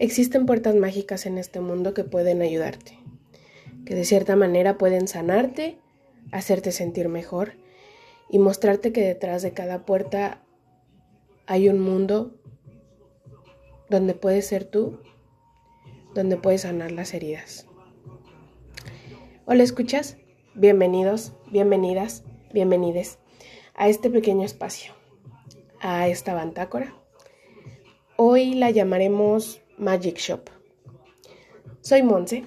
Existen 0.00 0.44
puertas 0.44 0.74
mágicas 0.74 1.24
en 1.24 1.38
este 1.38 1.60
mundo 1.60 1.94
que 1.94 2.02
pueden 2.02 2.42
ayudarte, 2.42 2.98
que 3.86 3.94
de 3.94 4.04
cierta 4.04 4.34
manera 4.34 4.76
pueden 4.76 5.06
sanarte, 5.06 5.78
hacerte 6.32 6.72
sentir 6.72 7.08
mejor 7.08 7.52
y 8.28 8.40
mostrarte 8.40 8.92
que 8.92 9.02
detrás 9.02 9.42
de 9.42 9.52
cada 9.52 9.86
puerta 9.86 10.42
hay 11.46 11.68
un 11.68 11.78
mundo 11.78 12.34
donde 13.88 14.14
puedes 14.14 14.48
ser 14.48 14.64
tú, 14.64 14.98
donde 16.12 16.36
puedes 16.36 16.62
sanar 16.62 16.90
las 16.90 17.14
heridas. 17.14 17.68
Hola, 19.44 19.62
¿escuchas? 19.62 20.16
Bienvenidos, 20.56 21.34
bienvenidas, 21.52 22.24
bienvenides 22.52 23.18
a 23.74 23.88
este 23.88 24.10
pequeño 24.10 24.44
espacio, 24.44 24.92
a 25.80 26.08
esta 26.08 26.34
bantácora. 26.34 26.96
Hoy 28.16 28.54
la 28.54 28.70
llamaremos 28.70 29.63
Magic 29.78 30.18
Shop. 30.18 30.50
Soy 31.80 32.04
Monse. 32.04 32.44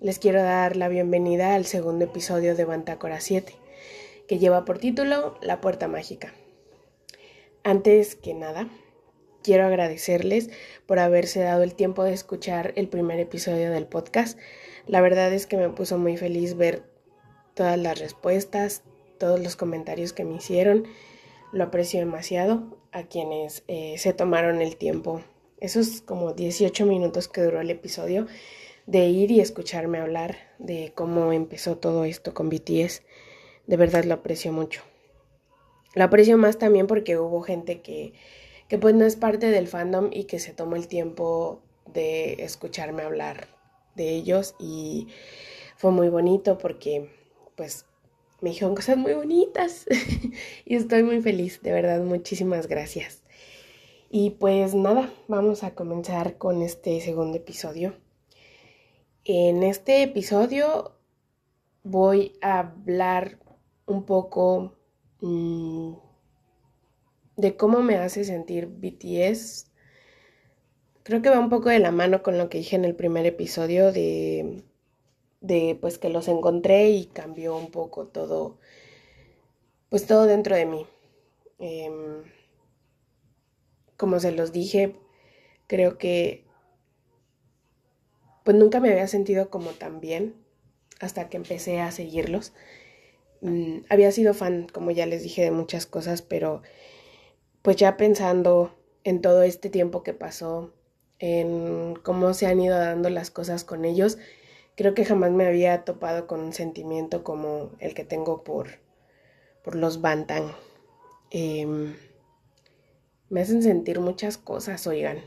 Les 0.00 0.18
quiero 0.18 0.42
dar 0.42 0.74
la 0.74 0.88
bienvenida 0.88 1.54
al 1.54 1.66
segundo 1.66 2.06
episodio 2.06 2.56
de 2.56 2.64
Bantácora 2.64 3.20
7, 3.20 3.54
que 4.26 4.38
lleva 4.38 4.64
por 4.64 4.78
título 4.78 5.36
La 5.42 5.60
Puerta 5.60 5.86
Mágica. 5.86 6.32
Antes 7.62 8.16
que 8.16 8.32
nada, 8.32 8.68
quiero 9.42 9.66
agradecerles 9.66 10.48
por 10.86 10.98
haberse 10.98 11.40
dado 11.40 11.62
el 11.62 11.74
tiempo 11.74 12.04
de 12.04 12.14
escuchar 12.14 12.72
el 12.76 12.88
primer 12.88 13.20
episodio 13.20 13.70
del 13.70 13.86
podcast. 13.86 14.38
La 14.86 15.02
verdad 15.02 15.30
es 15.32 15.46
que 15.46 15.58
me 15.58 15.68
puso 15.68 15.98
muy 15.98 16.16
feliz 16.16 16.56
ver 16.56 16.84
todas 17.52 17.78
las 17.78 17.98
respuestas, 17.98 18.82
todos 19.18 19.40
los 19.40 19.56
comentarios 19.56 20.14
que 20.14 20.24
me 20.24 20.36
hicieron. 20.36 20.86
Lo 21.52 21.64
aprecio 21.64 22.00
demasiado 22.00 22.78
a 22.92 23.02
quienes 23.02 23.62
eh, 23.68 23.96
se 23.98 24.14
tomaron 24.14 24.62
el 24.62 24.76
tiempo 24.76 25.22
esos 25.62 26.00
como 26.00 26.32
18 26.32 26.84
minutos 26.86 27.28
que 27.28 27.40
duró 27.40 27.60
el 27.60 27.70
episodio 27.70 28.26
de 28.86 29.06
ir 29.06 29.30
y 29.30 29.40
escucharme 29.40 29.98
hablar 29.98 30.36
de 30.58 30.92
cómo 30.92 31.32
empezó 31.32 31.78
todo 31.78 32.04
esto 32.04 32.34
con 32.34 32.48
BTS. 32.48 33.02
De 33.68 33.76
verdad 33.76 34.02
lo 34.02 34.14
aprecio 34.14 34.52
mucho. 34.52 34.82
Lo 35.94 36.02
aprecio 36.02 36.36
más 36.36 36.58
también 36.58 36.88
porque 36.88 37.16
hubo 37.16 37.42
gente 37.42 37.80
que, 37.80 38.12
que 38.66 38.76
pues 38.76 38.96
no 38.96 39.04
es 39.04 39.14
parte 39.14 39.52
del 39.52 39.68
fandom 39.68 40.10
y 40.12 40.24
que 40.24 40.40
se 40.40 40.52
tomó 40.52 40.74
el 40.74 40.88
tiempo 40.88 41.62
de 41.86 42.42
escucharme 42.42 43.04
hablar 43.04 43.46
de 43.94 44.08
ellos 44.08 44.56
y 44.58 45.06
fue 45.76 45.92
muy 45.92 46.08
bonito 46.08 46.58
porque 46.58 47.08
pues 47.54 47.86
me 48.40 48.50
dijeron 48.50 48.74
cosas 48.74 48.96
muy 48.96 49.14
bonitas 49.14 49.86
y 50.64 50.74
estoy 50.74 51.04
muy 51.04 51.20
feliz, 51.20 51.62
de 51.62 51.70
verdad, 51.70 52.00
muchísimas 52.02 52.66
gracias. 52.66 53.21
Y 54.14 54.28
pues 54.28 54.74
nada, 54.74 55.10
vamos 55.26 55.64
a 55.64 55.74
comenzar 55.74 56.36
con 56.36 56.60
este 56.60 57.00
segundo 57.00 57.38
episodio. 57.38 57.94
En 59.24 59.62
este 59.62 60.02
episodio 60.02 60.92
voy 61.82 62.36
a 62.42 62.58
hablar 62.58 63.38
un 63.86 64.04
poco 64.04 64.74
mm, 65.22 65.94
de 67.38 67.56
cómo 67.56 67.80
me 67.80 67.96
hace 67.96 68.24
sentir 68.24 68.66
BTS. 68.66 69.68
Creo 71.04 71.22
que 71.22 71.30
va 71.30 71.38
un 71.38 71.48
poco 71.48 71.70
de 71.70 71.78
la 71.78 71.90
mano 71.90 72.22
con 72.22 72.36
lo 72.36 72.50
que 72.50 72.58
dije 72.58 72.76
en 72.76 72.84
el 72.84 72.94
primer 72.94 73.24
episodio 73.24 73.92
de, 73.92 74.62
de 75.40 75.78
pues 75.80 75.96
que 75.96 76.10
los 76.10 76.28
encontré 76.28 76.90
y 76.90 77.06
cambió 77.06 77.56
un 77.56 77.70
poco 77.70 78.08
todo, 78.08 78.58
pues 79.88 80.06
todo 80.06 80.26
dentro 80.26 80.54
de 80.54 80.66
mí. 80.66 80.86
Em, 81.58 82.24
como 84.02 84.18
se 84.18 84.32
los 84.32 84.50
dije, 84.50 84.96
creo 85.68 85.96
que 85.96 86.44
pues 88.42 88.56
nunca 88.56 88.80
me 88.80 88.90
había 88.90 89.06
sentido 89.06 89.48
como 89.48 89.70
tan 89.70 90.00
bien 90.00 90.34
hasta 90.98 91.28
que 91.28 91.36
empecé 91.36 91.78
a 91.78 91.92
seguirlos. 91.92 92.52
Mm, 93.42 93.82
había 93.88 94.10
sido 94.10 94.34
fan, 94.34 94.66
como 94.72 94.90
ya 94.90 95.06
les 95.06 95.22
dije, 95.22 95.42
de 95.42 95.52
muchas 95.52 95.86
cosas, 95.86 96.20
pero 96.20 96.62
pues 97.62 97.76
ya 97.76 97.96
pensando 97.96 98.76
en 99.04 99.20
todo 99.20 99.44
este 99.44 99.70
tiempo 99.70 100.02
que 100.02 100.14
pasó, 100.14 100.74
en 101.20 101.94
cómo 102.02 102.34
se 102.34 102.48
han 102.48 102.60
ido 102.60 102.76
dando 102.76 103.08
las 103.08 103.30
cosas 103.30 103.62
con 103.62 103.84
ellos, 103.84 104.18
creo 104.74 104.94
que 104.94 105.04
jamás 105.04 105.30
me 105.30 105.46
había 105.46 105.84
topado 105.84 106.26
con 106.26 106.40
un 106.40 106.52
sentimiento 106.52 107.22
como 107.22 107.70
el 107.78 107.94
que 107.94 108.04
tengo 108.04 108.42
por, 108.42 108.80
por 109.62 109.76
los 109.76 110.00
Bantan. 110.00 110.56
Em, 111.30 111.94
me 113.32 113.40
hacen 113.40 113.62
sentir 113.62 113.98
muchas 113.98 114.36
cosas, 114.36 114.86
oigan. 114.86 115.18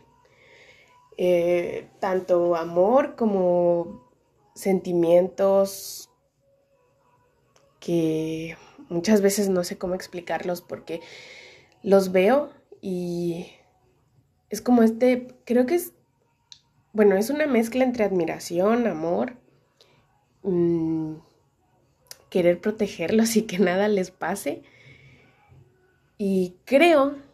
Eh, 1.18 1.90
tanto 2.00 2.56
amor 2.56 3.16
como 3.16 4.12
sentimientos 4.54 6.12
que 7.80 8.58
muchas 8.90 9.22
veces 9.22 9.50
no 9.50 9.64
sé 9.64 9.80
cómo 9.80 9.96
explicarlos 9.96 10.62
porque 10.62 11.02
los 11.82 12.12
veo 12.12 12.52
y 12.80 13.48
es 14.52 14.62
como 14.62 14.84
este, 14.84 15.36
creo 15.44 15.66
que 15.66 15.74
es, 15.74 15.94
bueno, 16.94 17.16
es 17.18 17.32
una 17.32 17.48
mezcla 17.48 17.84
entre 17.84 18.04
admiración, 18.04 18.86
amor, 18.86 19.34
mm, 20.44 21.16
querer 22.30 22.62
protegerlos 22.62 23.36
y 23.36 23.48
que 23.48 23.58
nada 23.58 23.88
les 23.88 24.12
pase. 24.12 24.62
Y 26.20 26.56
creo 26.66 27.26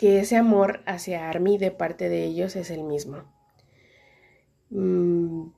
que 0.00 0.18
ese 0.18 0.38
amor 0.38 0.80
hacia 0.86 1.28
Army 1.28 1.58
de 1.58 1.70
parte 1.70 2.08
de 2.08 2.24
ellos 2.24 2.56
es 2.56 2.70
el 2.70 2.84
mismo. 2.84 3.30
Mm, 4.70 5.48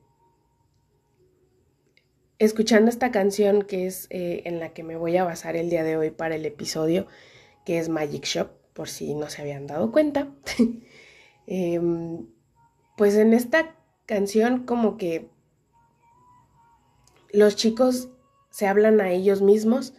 escuchando 2.39 2.89
esta 2.89 3.09
canción 3.09 3.61
que 3.61 3.87
es 3.87 4.07
eh, 4.09 4.41
en 4.43 4.59
la 4.59 4.73
que 4.73 4.83
me 4.83 4.97
voy 4.97 5.15
a 5.15 5.23
basar 5.23 5.55
el 5.55 5.69
día 5.69 5.85
de 5.85 5.95
hoy 5.95 6.11
para 6.11 6.35
el 6.35 6.45
episodio, 6.45 7.07
que 7.63 7.79
es 7.79 7.87
Magic 7.87 8.25
Shop, 8.25 8.49
por 8.73 8.89
si 8.89 9.15
no 9.15 9.29
se 9.29 9.41
habían 9.41 9.65
dado 9.65 9.93
cuenta, 9.93 10.27
em, 11.47 12.27
pues 12.97 13.15
en 13.15 13.33
esta 13.33 13.77
canción 14.05 14.65
como 14.65 14.97
que 14.97 15.29
los 17.31 17.55
chicos 17.55 18.09
se 18.49 18.67
hablan 18.67 18.99
a 18.99 19.09
ellos 19.09 19.41
mismos 19.41 19.93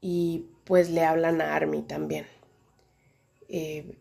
y 0.00 0.46
pues 0.62 0.90
le 0.90 1.02
hablan 1.02 1.40
a 1.40 1.56
Army 1.56 1.82
también. 1.82 2.26
Eh, 3.48 3.98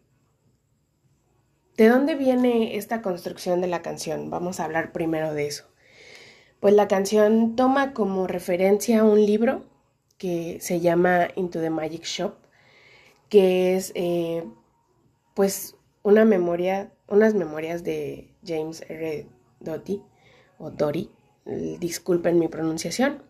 ¿De 1.78 1.88
dónde 1.90 2.14
viene 2.14 2.78
esta 2.78 3.02
construcción 3.02 3.60
de 3.60 3.68
la 3.68 3.82
canción? 3.82 4.30
Vamos 4.30 4.60
a 4.60 4.66
hablar 4.66 4.92
primero 4.92 5.34
de 5.34 5.48
eso. 5.48 5.66
Pues 6.60 6.76
la 6.76 6.88
canción 6.88 7.56
toma 7.56 7.94
como 7.94 8.28
referencia 8.28 9.04
un 9.04 9.26
libro 9.26 9.66
que 10.18 10.60
se 10.62 10.80
llama 10.80 11.30
Into 11.36 11.60
the 11.60 11.72
Magic 11.72 12.04
Shop, 12.04 12.36
que 13.28 13.76
es 13.76 13.92
eh, 13.96 14.44
pues 15.34 15.76
una 16.04 16.26
memoria, 16.26 16.94
unas 17.08 17.34
memorias 17.34 17.84
de 17.84 18.34
James 18.46 18.84
R. 18.88 19.28
Doty, 19.60 20.04
o 20.60 20.70
Dory, 20.70 21.10
disculpen 21.80 22.38
mi 22.38 22.48
pronunciación, 22.48 23.24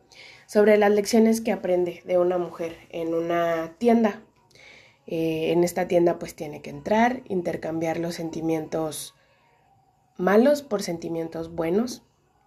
sobre 0.46 0.78
las 0.78 0.92
lecciones 0.92 1.40
que 1.40 1.54
aprende 1.54 2.04
de 2.06 2.18
una 2.18 2.38
mujer 2.38 2.76
en 2.90 3.14
una 3.14 3.76
tienda 3.78 4.22
eh, 5.06 5.52
en 5.52 5.64
esta 5.64 5.88
tienda 5.88 6.20
pues 6.20 6.36
tiene 6.36 6.62
que 6.62 6.70
entrar, 6.70 7.22
intercambiar 7.26 8.00
los 8.00 8.16
sentimientos 8.16 9.16
malos 10.18 10.62
por 10.62 10.84
sentimientos 10.84 11.54
buenos, 11.54 12.04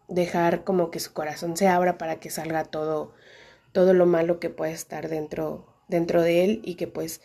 dejar 0.09 0.65
como 0.65 0.91
que 0.91 1.01
su 1.01 1.13
corazón 1.13 1.57
se 1.57 1.69
abra 1.69 1.99
para 1.99 2.21
que 2.21 2.31
salga 2.31 2.65
todo, 2.65 3.13
todo 3.73 3.93
lo 3.93 4.07
malo 4.07 4.41
que 4.41 4.51
puede 4.51 4.73
estar 4.73 5.09
dentro, 5.09 5.67
dentro 5.89 6.23
de 6.23 6.45
él 6.45 6.63
y 6.65 6.77
que 6.77 6.87
pues 6.87 7.21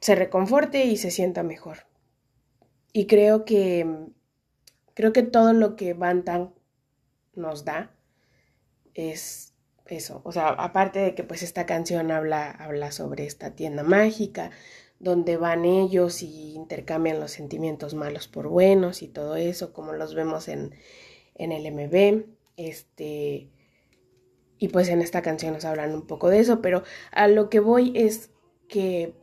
se 0.00 0.14
reconforte 0.14 0.84
y 0.84 0.96
se 0.96 1.10
sienta 1.10 1.42
mejor. 1.42 1.86
Y 2.92 3.06
creo 3.06 3.44
que 3.44 3.86
creo 4.94 5.12
que 5.12 5.22
todo 5.22 5.52
lo 5.52 5.76
que 5.76 5.94
Bantan 5.94 6.54
nos 7.34 7.64
da 7.64 7.94
es 8.94 9.54
eso, 9.88 10.20
o 10.24 10.32
sea, 10.32 10.48
aparte 10.48 10.98
de 10.98 11.14
que 11.14 11.24
pues 11.24 11.42
esta 11.42 11.66
canción 11.66 12.10
habla, 12.10 12.50
habla 12.50 12.92
sobre 12.92 13.24
esta 13.26 13.54
tienda 13.54 13.82
mágica, 13.82 14.50
donde 14.98 15.36
van 15.36 15.64
ellos 15.64 16.22
y 16.22 16.54
intercambian 16.54 17.20
los 17.20 17.30
sentimientos 17.30 17.94
malos 17.94 18.28
por 18.28 18.48
buenos 18.48 19.02
y 19.02 19.08
todo 19.08 19.36
eso, 19.36 19.72
como 19.72 19.92
los 19.92 20.14
vemos 20.14 20.48
en, 20.48 20.74
en 21.34 21.52
el 21.52 21.72
MB, 21.72 22.24
este, 22.56 23.50
y 24.58 24.68
pues 24.68 24.88
en 24.88 25.00
esta 25.00 25.22
canción 25.22 25.54
nos 25.54 25.64
hablan 25.64 25.94
un 25.94 26.06
poco 26.06 26.28
de 26.28 26.40
eso, 26.40 26.60
pero 26.60 26.82
a 27.12 27.28
lo 27.28 27.48
que 27.48 27.60
voy 27.60 27.92
es 27.94 28.30
que 28.68 29.14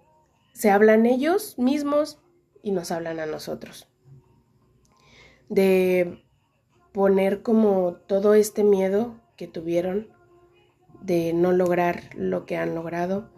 se 0.53 0.71
hablan 0.71 1.05
ellos 1.05 1.59
mismos 1.59 2.19
y 2.63 2.71
nos 2.71 2.91
hablan 2.91 3.19
a 3.19 3.25
nosotros. 3.25 3.87
De 5.49 6.23
poner 6.93 7.41
como 7.41 7.95
todo 8.07 8.33
este 8.33 8.63
miedo 8.63 9.21
que 9.35 9.47
tuvieron 9.47 10.14
de 11.05 11.33
no 11.33 11.51
lograr 11.51 12.09
lo 12.15 12.45
que 12.45 12.57
han 12.57 12.73
logrado, 12.73 13.29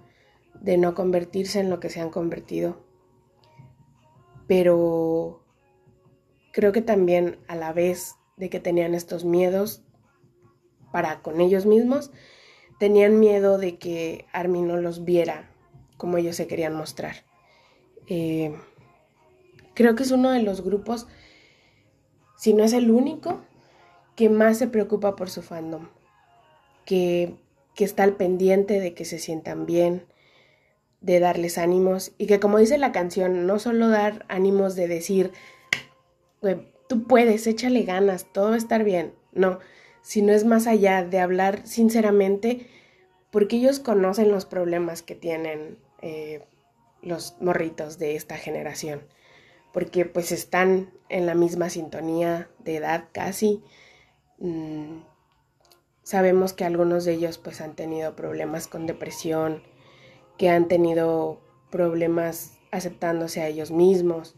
de 0.61 0.77
no 0.77 0.95
convertirse 0.95 1.59
en 1.59 1.69
lo 1.69 1.79
que 1.79 1.89
se 1.89 1.99
han 1.99 2.09
convertido. 2.09 2.85
Pero 4.47 5.43
creo 6.53 6.71
que 6.71 6.81
también 6.81 7.39
a 7.47 7.55
la 7.55 7.73
vez 7.73 8.15
de 8.37 8.49
que 8.49 8.59
tenían 8.59 8.95
estos 8.95 9.25
miedos 9.25 9.83
para 10.91 11.21
con 11.21 11.41
ellos 11.41 11.65
mismos, 11.65 12.11
tenían 12.79 13.19
miedo 13.19 13.57
de 13.57 13.77
que 13.77 14.25
Armin 14.31 14.67
no 14.67 14.77
los 14.77 15.03
viera 15.03 15.51
como 15.97 16.17
ellos 16.17 16.35
se 16.35 16.47
querían 16.47 16.75
mostrar. 16.75 17.15
Eh, 18.07 18.55
creo 19.73 19.95
que 19.95 20.03
es 20.03 20.11
uno 20.11 20.29
de 20.29 20.43
los 20.43 20.63
grupos, 20.63 21.07
si 22.37 22.53
no 22.53 22.63
es 22.63 22.71
el 22.73 22.91
único, 22.91 23.41
que 24.15 24.29
más 24.29 24.57
se 24.57 24.67
preocupa 24.67 25.15
por 25.15 25.29
su 25.29 25.41
fandom, 25.41 25.89
que, 26.85 27.35
que 27.77 27.85
está 27.85 28.03
al 28.03 28.15
pendiente 28.15 28.79
de 28.79 28.95
que 28.95 29.05
se 29.05 29.19
sientan 29.19 29.67
bien, 29.67 30.07
de 30.99 31.19
darles 31.19 31.59
ánimos 31.59 32.11
y 32.17 32.25
que 32.25 32.39
como 32.39 32.57
dice 32.57 32.79
la 32.79 32.91
canción, 32.91 33.45
no 33.45 33.59
solo 33.59 33.87
dar 33.87 34.25
ánimos 34.29 34.75
de 34.75 34.87
decir, 34.87 35.31
tú 36.89 37.03
puedes, 37.03 37.45
échale 37.45 37.83
ganas, 37.83 38.25
todo 38.33 38.49
va 38.49 38.55
a 38.55 38.57
estar 38.57 38.83
bien, 38.83 39.13
no, 39.31 39.59
sino 40.01 40.33
es 40.33 40.43
más 40.43 40.65
allá 40.65 41.03
de 41.03 41.19
hablar 41.19 41.67
sinceramente 41.67 42.67
porque 43.29 43.57
ellos 43.57 43.79
conocen 43.79 44.31
los 44.31 44.45
problemas 44.45 45.03
que 45.03 45.13
tienen 45.13 45.77
eh, 46.01 46.43
los 47.03 47.35
morritos 47.39 47.99
de 47.99 48.15
esta 48.15 48.37
generación, 48.37 49.03
porque 49.71 50.05
pues 50.05 50.31
están 50.31 50.91
en 51.09 51.27
la 51.27 51.35
misma 51.35 51.69
sintonía 51.69 52.49
de 52.57 52.77
edad 52.77 53.09
casi. 53.11 53.61
Mm, 54.39 55.01
sabemos 56.07 56.53
que 56.53 56.63
algunos 56.63 57.03
de 57.03 57.15
ellos 57.15 57.37
pues 57.37 57.59
han 57.59 57.75
tenido 57.75 58.15
problemas 58.15 58.69
con 58.69 58.87
depresión, 58.87 59.61
que 60.37 60.47
han 60.47 60.69
tenido 60.69 61.41
problemas 61.69 62.53
aceptándose 62.71 63.41
a 63.41 63.49
ellos 63.49 63.71
mismos 63.71 64.37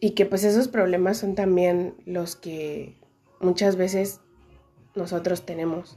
y 0.00 0.16
que 0.16 0.26
pues 0.26 0.42
esos 0.42 0.66
problemas 0.66 1.18
son 1.18 1.36
también 1.36 1.94
los 2.06 2.34
que 2.34 2.98
muchas 3.38 3.76
veces 3.76 4.20
nosotros 4.96 5.46
tenemos. 5.46 5.96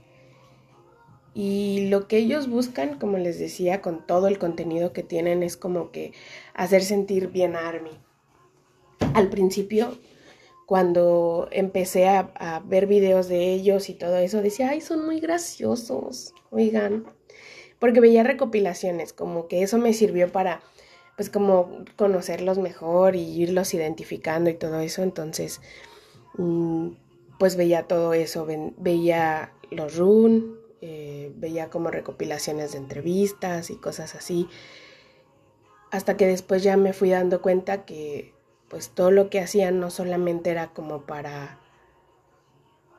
Y 1.33 1.87
lo 1.89 2.07
que 2.07 2.17
ellos 2.17 2.47
buscan, 2.47 2.99
como 2.99 3.17
les 3.17 3.39
decía, 3.39 3.81
con 3.81 4.05
todo 4.05 4.27
el 4.27 4.37
contenido 4.37 4.93
que 4.93 5.01
tienen, 5.01 5.41
es 5.41 5.57
como 5.57 5.89
que 5.89 6.13
hacer 6.53 6.83
sentir 6.83 7.29
bien 7.29 7.55
a 7.55 7.67
Army. 7.67 7.97
Al 9.15 9.27
principio, 9.31 9.97
cuando 10.65 11.47
empecé 11.51 12.07
a, 12.07 12.61
ver 12.65 12.87
videos 12.87 13.27
de 13.27 13.53
ellos 13.53 13.89
y 13.89 13.93
todo 13.93 14.17
eso, 14.17 14.41
decía, 14.41 14.69
ay, 14.69 14.81
son 14.81 15.05
muy 15.05 15.19
graciosos, 15.19 16.33
oigan, 16.49 17.05
porque 17.79 17.99
veía 17.99 18.23
recopilaciones, 18.23 19.13
como 19.13 19.47
que 19.47 19.61
eso 19.61 19.77
me 19.77 19.93
sirvió 19.93 20.31
para, 20.31 20.61
pues 21.17 21.29
como 21.29 21.85
conocerlos 21.95 22.57
mejor 22.57 23.15
y 23.15 23.41
irlos 23.41 23.73
identificando 23.73 24.49
y 24.49 24.55
todo 24.55 24.79
eso, 24.79 25.03
entonces, 25.03 25.61
mm, 26.37 26.89
pues 27.37 27.57
veía 27.57 27.83
todo 27.83 28.13
eso, 28.13 28.47
veía 28.77 29.53
los 29.69 29.97
run, 29.97 30.59
eh, 30.81 31.31
veía 31.35 31.69
como 31.69 31.91
recopilaciones 31.91 32.71
de 32.71 32.79
entrevistas 32.79 33.69
y 33.69 33.75
cosas 33.75 34.15
así, 34.15 34.47
hasta 35.91 36.17
que 36.17 36.27
después 36.27 36.63
ya 36.63 36.75
me 36.75 36.93
fui 36.93 37.09
dando 37.09 37.41
cuenta 37.41 37.85
que 37.85 38.34
pues 38.69 38.89
todo 38.89 39.11
lo 39.11 39.29
que 39.29 39.39
hacían 39.39 39.79
no 39.79 39.89
solamente 39.89 40.51
era 40.51 40.67
como 40.67 41.01
para 41.01 41.59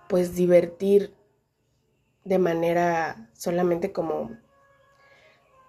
pues 0.09 0.35
divertir 0.35 1.15
de 2.25 2.39
manera 2.39 3.31
solamente 3.33 3.93
como, 3.93 4.37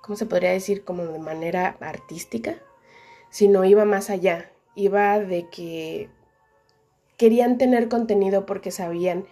¿cómo 0.01 0.15
se 0.15 0.25
podría 0.25 0.51
decir? 0.51 0.83
Como 0.83 1.05
de 1.05 1.19
manera 1.19 1.77
artística, 1.79 2.55
sino 3.29 3.63
iba 3.65 3.85
más 3.85 4.09
allá, 4.09 4.51
iba 4.75 5.19
de 5.19 5.49
que 5.49 6.09
querían 7.17 7.57
tener 7.57 7.89
contenido 7.89 8.45
porque 8.45 8.71
sabían 8.71 9.25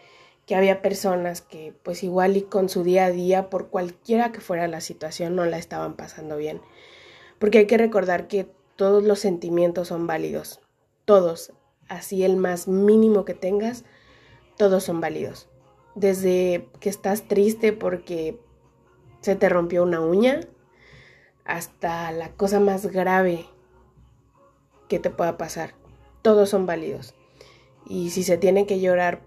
que 0.46 0.56
había 0.56 0.82
personas 0.82 1.42
que 1.42 1.74
pues 1.84 2.04
igual 2.04 2.38
y 2.38 2.44
con 2.44 2.70
su 2.70 2.84
día 2.84 3.06
a 3.06 3.12
día, 3.12 3.50
por 3.50 3.70
cualquiera 3.70 4.32
que 4.32 4.42
fuera 4.42 4.68
la 4.68 4.82
situación, 4.82 5.36
no 5.36 5.46
la 5.46 5.58
estaban 5.58 5.96
pasando 5.96 6.38
bien. 6.38 6.62
Porque 7.40 7.60
hay 7.60 7.68
que 7.68 7.78
recordar 7.78 8.28
que 8.28 8.48
todos 8.76 9.04
los 9.04 9.20
sentimientos 9.20 9.90
son 9.90 10.08
válidos, 10.08 10.60
todos, 11.06 11.54
así 11.88 12.24
el 12.24 12.38
más 12.38 12.68
mínimo 12.68 13.26
que 13.26 13.34
tengas, 13.34 13.86
todos 14.58 14.84
son 14.84 15.02
válidos. 15.02 15.48
Desde 15.96 16.70
que 16.80 16.90
estás 16.90 17.28
triste 17.28 17.72
porque 17.72 18.40
se 19.22 19.36
te 19.36 19.50
rompió 19.50 19.84
una 19.84 20.02
uña, 20.02 20.42
hasta 21.46 22.12
la 22.12 22.32
cosa 22.32 22.60
más 22.60 22.88
grave 22.88 23.46
que 24.90 25.00
te 25.00 25.10
pueda 25.10 25.38
pasar, 25.38 25.76
todos 26.22 26.50
son 26.50 26.66
válidos. 26.66 27.16
Y 27.88 28.10
si 28.10 28.24
se 28.24 28.38
tiene 28.38 28.66
que 28.66 28.80
llorar 28.80 29.22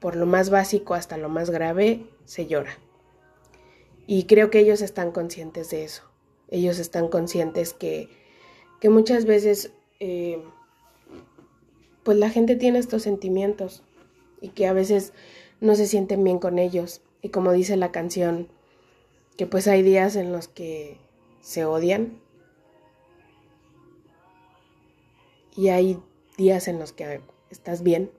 por 0.00 0.16
lo 0.16 0.26
más 0.26 0.50
básico 0.50 0.94
hasta 0.94 1.16
lo 1.16 1.28
más 1.28 1.50
grave, 1.50 2.06
se 2.24 2.46
llora. 2.46 2.78
Y 4.06 4.24
creo 4.24 4.50
que 4.50 4.58
ellos 4.58 4.82
están 4.82 5.12
conscientes 5.12 5.70
de 5.70 5.84
eso. 5.84 6.02
Ellos 6.48 6.78
están 6.78 7.08
conscientes 7.08 7.72
que, 7.72 8.23
que 8.80 8.88
muchas 8.88 9.24
veces 9.24 9.72
eh, 10.00 10.42
pues 12.02 12.18
la 12.18 12.30
gente 12.30 12.56
tiene 12.56 12.78
estos 12.78 13.02
sentimientos 13.02 13.82
y 14.40 14.50
que 14.50 14.66
a 14.66 14.72
veces 14.72 15.12
no 15.60 15.74
se 15.74 15.86
sienten 15.86 16.22
bien 16.22 16.38
con 16.38 16.58
ellos. 16.58 17.02
Y 17.22 17.30
como 17.30 17.52
dice 17.52 17.76
la 17.76 17.92
canción, 17.92 18.48
que 19.36 19.46
pues 19.46 19.66
hay 19.68 19.82
días 19.82 20.16
en 20.16 20.32
los 20.32 20.48
que 20.48 20.98
se 21.40 21.64
odian 21.64 22.20
y 25.56 25.68
hay 25.68 25.98
días 26.36 26.68
en 26.68 26.78
los 26.78 26.92
que 26.92 27.20
estás 27.50 27.82
bien 27.82 28.10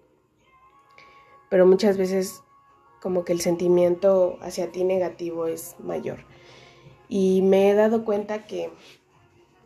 pero 1.50 1.66
muchas 1.66 1.98
veces 1.98 2.44
como 3.02 3.24
que 3.24 3.34
el 3.34 3.42
sentimiento 3.42 4.38
hacia 4.42 4.72
ti 4.72 4.84
negativo 4.84 5.48
es 5.48 5.75
mayor. 5.80 6.25
Y 7.07 7.42
me 7.44 7.69
he 7.69 7.74
dado 7.74 8.04
cuenta 8.04 8.46
que, 8.48 8.72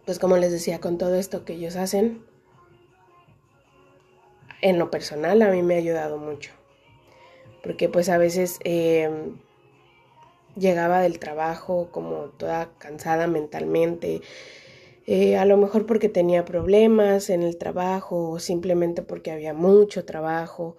pues 0.09 0.17
como 0.17 0.37
les 0.37 0.51
decía, 0.51 0.79
con 0.79 0.97
todo 0.97 1.13
esto 1.13 1.45
que 1.45 1.53
ellos 1.53 1.75
hacen, 1.75 2.25
en 4.59 4.79
lo 4.79 4.89
personal 4.89 5.39
a 5.43 5.51
mí 5.51 5.61
me 5.61 5.75
ha 5.75 5.77
ayudado 5.77 6.17
mucho. 6.17 6.49
Porque 7.61 7.89
pues 7.89 8.09
a 8.09 8.17
veces 8.17 8.57
em, 8.63 9.37
llegaba 10.55 10.99
del 11.01 11.19
trabajo 11.19 11.89
como 11.91 12.29
toda 12.39 12.71
cansada 12.79 13.27
mentalmente, 13.27 14.21
eh, 15.05 15.37
a 15.37 15.45
lo 15.45 15.57
mejor 15.57 15.85
porque 15.85 16.09
tenía 16.09 16.43
problemas 16.43 17.29
en 17.29 17.43
el 17.43 17.59
trabajo 17.59 18.31
o 18.31 18.39
simplemente 18.39 19.03
porque 19.03 19.29
había 19.29 19.53
mucho 19.53 20.05
trabajo 20.05 20.75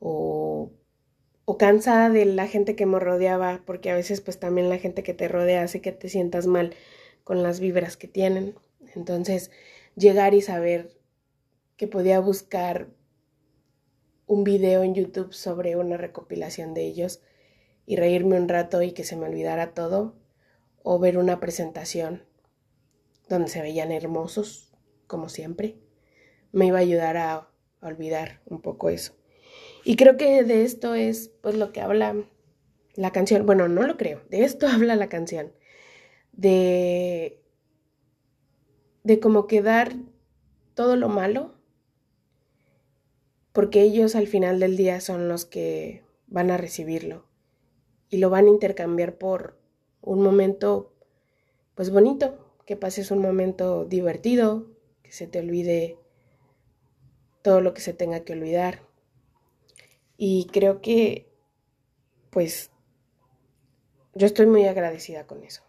o, 0.00 0.70
o 1.44 1.58
cansada 1.58 2.08
de 2.08 2.24
la 2.24 2.46
gente 2.46 2.74
que 2.74 2.86
me 2.86 2.98
rodeaba, 2.98 3.60
porque 3.66 3.90
a 3.90 3.94
veces 3.94 4.22
pues 4.22 4.40
también 4.40 4.70
la 4.70 4.78
gente 4.78 5.02
que 5.02 5.12
te 5.12 5.28
rodea 5.28 5.62
hace 5.62 5.82
que 5.82 5.92
te 5.92 6.08
sientas 6.08 6.46
mal 6.46 6.74
con 7.24 7.42
las 7.42 7.60
vibras 7.60 7.96
que 7.98 8.08
tienen. 8.08 8.54
Entonces, 8.94 9.50
llegar 9.96 10.34
y 10.34 10.42
saber 10.42 10.98
que 11.76 11.86
podía 11.86 12.20
buscar 12.20 12.88
un 14.26 14.44
video 14.44 14.82
en 14.82 14.94
YouTube 14.94 15.32
sobre 15.32 15.76
una 15.76 15.96
recopilación 15.96 16.74
de 16.74 16.86
ellos 16.86 17.20
y 17.86 17.96
reírme 17.96 18.36
un 18.36 18.48
rato 18.48 18.82
y 18.82 18.92
que 18.92 19.04
se 19.04 19.16
me 19.16 19.26
olvidara 19.26 19.74
todo, 19.74 20.14
o 20.82 20.98
ver 20.98 21.18
una 21.18 21.40
presentación 21.40 22.24
donde 23.28 23.48
se 23.48 23.62
veían 23.62 23.92
hermosos, 23.92 24.72
como 25.06 25.28
siempre, 25.28 25.76
me 26.52 26.66
iba 26.66 26.78
a 26.78 26.82
ayudar 26.82 27.16
a 27.16 27.48
olvidar 27.80 28.40
un 28.46 28.60
poco 28.60 28.88
eso. 28.88 29.14
Y 29.84 29.96
creo 29.96 30.16
que 30.16 30.44
de 30.44 30.64
esto 30.64 30.94
es 30.94 31.30
pues 31.40 31.56
lo 31.56 31.72
que 31.72 31.80
habla 31.80 32.14
la 32.94 33.10
canción. 33.10 33.46
Bueno, 33.46 33.68
no 33.68 33.82
lo 33.82 33.96
creo, 33.96 34.22
de 34.28 34.44
esto 34.44 34.66
habla 34.68 34.96
la 34.96 35.08
canción. 35.08 35.52
De 36.32 37.41
de 39.02 39.20
como 39.20 39.46
quedar 39.46 39.94
todo 40.74 40.96
lo 40.96 41.08
malo 41.08 41.54
porque 43.52 43.82
ellos 43.82 44.14
al 44.14 44.26
final 44.26 44.60
del 44.60 44.76
día 44.76 45.00
son 45.00 45.28
los 45.28 45.44
que 45.44 46.04
van 46.26 46.50
a 46.50 46.56
recibirlo 46.56 47.26
y 48.08 48.18
lo 48.18 48.30
van 48.30 48.46
a 48.46 48.50
intercambiar 48.50 49.18
por 49.18 49.58
un 50.00 50.22
momento 50.22 50.92
pues 51.74 51.90
bonito, 51.90 52.38
que 52.66 52.76
pases 52.76 53.10
un 53.10 53.18
momento 53.18 53.84
divertido, 53.84 54.66
que 55.02 55.12
se 55.12 55.26
te 55.26 55.40
olvide 55.40 55.98
todo 57.42 57.60
lo 57.60 57.74
que 57.74 57.80
se 57.80 57.94
tenga 57.94 58.20
que 58.20 58.34
olvidar. 58.34 58.82
Y 60.16 60.46
creo 60.52 60.80
que, 60.80 61.28
pues, 62.30 62.70
yo 64.14 64.26
estoy 64.26 64.46
muy 64.46 64.66
agradecida 64.66 65.26
con 65.26 65.42
eso. 65.42 65.62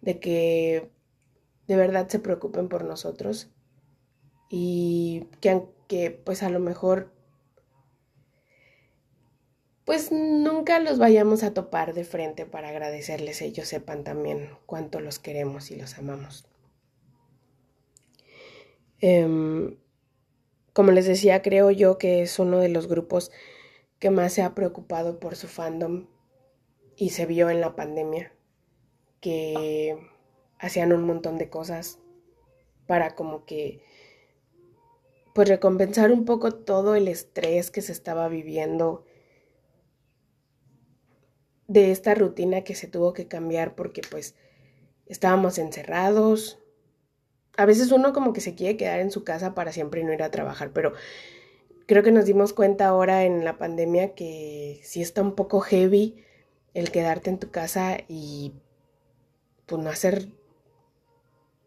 De 0.00 0.20
que 0.20 0.90
de 1.66 1.76
verdad 1.76 2.08
se 2.08 2.18
preocupen 2.18 2.68
por 2.68 2.84
nosotros 2.84 3.50
y 4.48 5.28
que 5.40 5.50
aunque 5.50 6.10
pues 6.10 6.42
a 6.42 6.50
lo 6.50 6.60
mejor 6.60 7.12
pues 9.84 10.10
nunca 10.10 10.80
los 10.80 10.98
vayamos 10.98 11.44
a 11.44 11.54
topar 11.54 11.94
de 11.94 12.04
frente 12.04 12.44
para 12.44 12.70
agradecerles, 12.70 13.40
ellos 13.40 13.68
sepan 13.68 14.02
también 14.02 14.50
cuánto 14.66 14.98
los 14.98 15.20
queremos 15.20 15.70
y 15.70 15.76
los 15.76 15.96
amamos. 15.96 16.48
Em, 19.00 19.76
como 20.72 20.90
les 20.90 21.06
decía, 21.06 21.40
creo 21.40 21.70
yo 21.70 21.98
que 21.98 22.22
es 22.22 22.40
uno 22.40 22.58
de 22.58 22.68
los 22.68 22.88
grupos 22.88 23.30
que 24.00 24.10
más 24.10 24.32
se 24.32 24.42
ha 24.42 24.56
preocupado 24.56 25.20
por 25.20 25.36
su 25.36 25.46
fandom 25.46 26.08
y 26.96 27.10
se 27.10 27.26
vio 27.26 27.48
en 27.48 27.60
la 27.60 27.76
pandemia 27.76 28.32
que 29.20 29.96
hacían 30.66 30.92
un 30.92 31.04
montón 31.04 31.38
de 31.38 31.48
cosas 31.48 31.98
para 32.86 33.14
como 33.14 33.44
que 33.44 33.82
pues 35.34 35.48
recompensar 35.48 36.12
un 36.12 36.24
poco 36.24 36.52
todo 36.52 36.94
el 36.94 37.08
estrés 37.08 37.70
que 37.70 37.82
se 37.82 37.92
estaba 37.92 38.28
viviendo 38.28 39.04
de 41.68 41.90
esta 41.90 42.14
rutina 42.14 42.62
que 42.62 42.74
se 42.74 42.86
tuvo 42.86 43.12
que 43.12 43.28
cambiar 43.28 43.74
porque 43.74 44.02
pues 44.08 44.34
estábamos 45.06 45.58
encerrados. 45.58 46.58
A 47.56 47.66
veces 47.66 47.92
uno 47.92 48.12
como 48.12 48.32
que 48.32 48.40
se 48.40 48.54
quiere 48.54 48.76
quedar 48.76 49.00
en 49.00 49.10
su 49.10 49.24
casa 49.24 49.54
para 49.54 49.72
siempre 49.72 50.00
y 50.00 50.04
no 50.04 50.12
ir 50.12 50.22
a 50.22 50.30
trabajar, 50.30 50.70
pero 50.72 50.92
creo 51.86 52.02
que 52.02 52.12
nos 52.12 52.24
dimos 52.24 52.52
cuenta 52.52 52.86
ahora 52.86 53.24
en 53.24 53.44
la 53.44 53.58
pandemia 53.58 54.14
que 54.14 54.80
sí 54.84 55.02
está 55.02 55.22
un 55.22 55.34
poco 55.34 55.60
heavy 55.60 56.22
el 56.74 56.90
quedarte 56.90 57.30
en 57.30 57.38
tu 57.38 57.50
casa 57.50 57.98
y 58.08 58.52
pues 59.66 59.82
no 59.82 59.90
hacer 59.90 60.28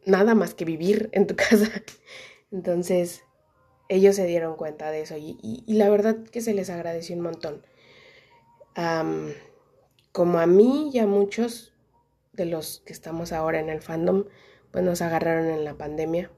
nada 0.10 0.36
más 0.36 0.54
que 0.54 0.66
vivir 0.66 1.10
en 1.14 1.28
tu 1.28 1.36
casa. 1.38 1.70
Entonces, 2.52 3.24
ellos 3.88 4.16
se 4.16 4.26
dieron 4.26 4.56
cuenta 4.56 4.92
de 4.92 5.02
eso 5.02 5.16
y, 5.18 5.64
la 5.68 5.90
verdad 5.90 6.24
que 6.24 6.42
se 6.42 6.54
les 6.54 6.70
agradeció 6.70 7.16
un 7.16 7.22
montón. 7.22 7.66
como 10.12 10.40
a 10.40 10.48
mí 10.48 10.92
y 10.94 11.00
a 11.00 11.08
muchos 11.08 11.74
de 12.34 12.46
los 12.46 12.82
que 12.86 12.94
estamos 12.94 13.34
ahora 13.34 13.60
en 13.60 13.70
el 13.70 13.82
fandom, 13.82 14.26
pues 14.72 14.84
nos 14.84 15.02
agarraron 15.02 15.48
en 15.48 15.64
la 15.66 15.78
pandemia. 15.78 16.32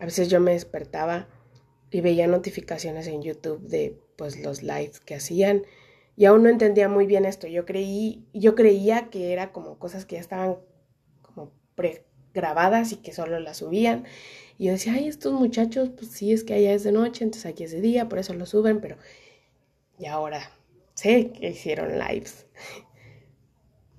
A 0.00 0.04
veces 0.04 0.28
yo 0.28 0.40
me 0.40 0.52
despertaba 0.52 1.28
y 1.90 2.00
veía 2.00 2.26
notificaciones 2.26 3.06
en 3.06 3.22
YouTube 3.22 3.60
de 3.60 3.98
pues 4.16 4.40
los 4.40 4.62
lives 4.62 5.00
que 5.00 5.14
hacían 5.14 5.62
y 6.16 6.26
aún 6.26 6.42
no 6.42 6.48
entendía 6.50 6.88
muy 6.88 7.06
bien 7.06 7.24
esto. 7.24 7.46
Yo 7.46 7.64
creí, 7.64 8.26
yo 8.34 8.54
creía 8.54 9.08
que 9.08 9.32
era 9.32 9.52
como 9.52 9.78
cosas 9.78 10.04
que 10.04 10.16
ya 10.16 10.20
estaban 10.20 10.58
como 11.22 11.52
pregrabadas 12.32 12.92
y 12.92 12.96
que 12.96 13.12
solo 13.12 13.38
las 13.40 13.58
subían. 13.58 14.04
Y 14.58 14.66
yo 14.66 14.72
decía, 14.72 14.94
ay, 14.94 15.08
estos 15.08 15.32
muchachos, 15.32 15.90
pues 15.96 16.10
sí, 16.10 16.32
es 16.32 16.44
que 16.44 16.54
allá 16.54 16.72
es 16.72 16.84
de 16.84 16.92
noche, 16.92 17.24
entonces 17.24 17.50
aquí 17.50 17.64
es 17.64 17.72
de 17.72 17.80
día, 17.80 18.08
por 18.08 18.18
eso 18.18 18.34
lo 18.34 18.46
suben, 18.46 18.80
pero 18.80 18.96
y 19.98 20.06
ahora 20.06 20.50
sé 20.94 21.30
que 21.30 21.50
hicieron 21.50 21.98
lives. 21.98 22.46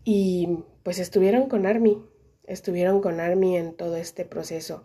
y 0.04 0.60
pues 0.84 1.00
estuvieron 1.00 1.48
con 1.48 1.66
Army, 1.66 2.04
estuvieron 2.46 3.02
con 3.02 3.20
Army 3.20 3.58
en 3.58 3.74
todo 3.76 3.96
este 3.96 4.26
proceso. 4.26 4.84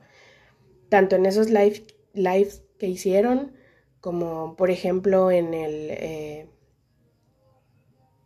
Tanto 0.89 1.17
en 1.17 1.27
esos 1.27 1.51
live, 1.51 1.83
lives 2.13 2.63
que 2.79 2.87
hicieron, 2.87 3.53
como 4.01 4.57
por 4.57 4.71
ejemplo 4.71 5.31
en 5.31 5.55
el, 5.55 5.91
eh, 5.91 6.51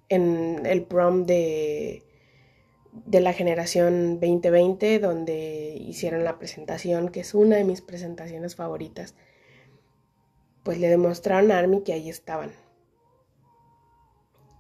en 0.09 0.67
el 0.67 0.83
prom 0.83 1.27
de, 1.27 2.05
de 2.93 3.21
la 3.21 3.33
generación 3.33 4.21
2020, 4.21 4.99
donde 4.99 5.77
hicieron 5.81 6.25
la 6.25 6.39
presentación, 6.39 7.11
que 7.11 7.21
es 7.21 7.35
una 7.35 7.57
de 7.57 7.65
mis 7.65 7.81
presentaciones 7.81 8.57
favoritas, 8.57 9.15
pues 10.63 10.79
le 10.79 10.89
demostraron 10.89 11.53
a 11.53 11.59
Army 11.59 11.83
que 11.83 11.93
ahí 11.93 12.09
estaban. 12.09 12.53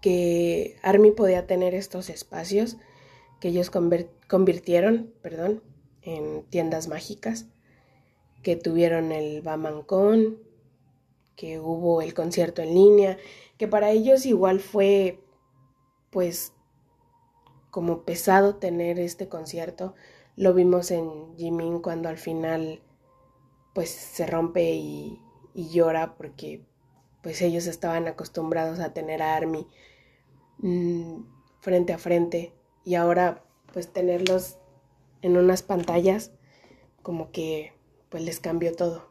Que 0.00 0.76
Army 0.82 1.10
podía 1.10 1.46
tener 1.46 1.74
estos 1.74 2.08
espacios 2.08 2.76
que 3.40 3.48
ellos 3.48 3.70
convirtieron, 4.28 5.12
perdón, 5.22 5.62
en 6.02 6.44
tiendas 6.44 6.88
mágicas 6.88 7.46
que 8.42 8.56
tuvieron 8.56 9.12
el 9.12 9.42
Bamancón, 9.42 10.38
que 11.36 11.58
hubo 11.58 12.02
el 12.02 12.14
concierto 12.14 12.62
en 12.62 12.74
línea, 12.74 13.18
que 13.58 13.68
para 13.68 13.90
ellos 13.90 14.26
igual 14.26 14.60
fue 14.60 15.20
pues 16.10 16.52
como 17.70 18.02
pesado 18.04 18.56
tener 18.56 18.98
este 18.98 19.28
concierto. 19.28 19.94
Lo 20.36 20.54
vimos 20.54 20.90
en 20.90 21.36
Jimin 21.36 21.80
cuando 21.80 22.08
al 22.08 22.18
final 22.18 22.82
pues 23.74 23.90
se 23.90 24.26
rompe 24.26 24.72
y, 24.72 25.20
llora 25.54 26.14
porque 26.16 26.64
pues 27.22 27.42
ellos 27.42 27.66
estaban 27.66 28.08
acostumbrados 28.08 28.80
a 28.80 28.94
tener 28.94 29.20
a 29.20 29.36
Army 29.36 29.66
mm, 30.58 31.22
frente 31.60 31.92
a 31.92 31.98
frente 31.98 32.54
y 32.84 32.94
ahora 32.94 33.44
pues 33.72 33.92
tenerlos 33.92 34.58
en 35.20 35.36
unas 35.36 35.62
pantallas 35.62 36.32
como 37.02 37.30
que 37.30 37.74
pues 38.08 38.22
les 38.22 38.40
cambió 38.40 38.74
todo. 38.74 39.10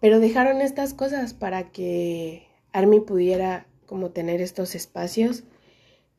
Pero 0.00 0.18
dejaron 0.18 0.60
estas 0.60 0.92
cosas 0.92 1.34
para 1.34 1.70
que 1.70 2.48
Army 2.72 3.00
pudiera 3.00 3.66
como 3.86 4.10
tener 4.10 4.40
estos 4.40 4.74
espacios 4.74 5.44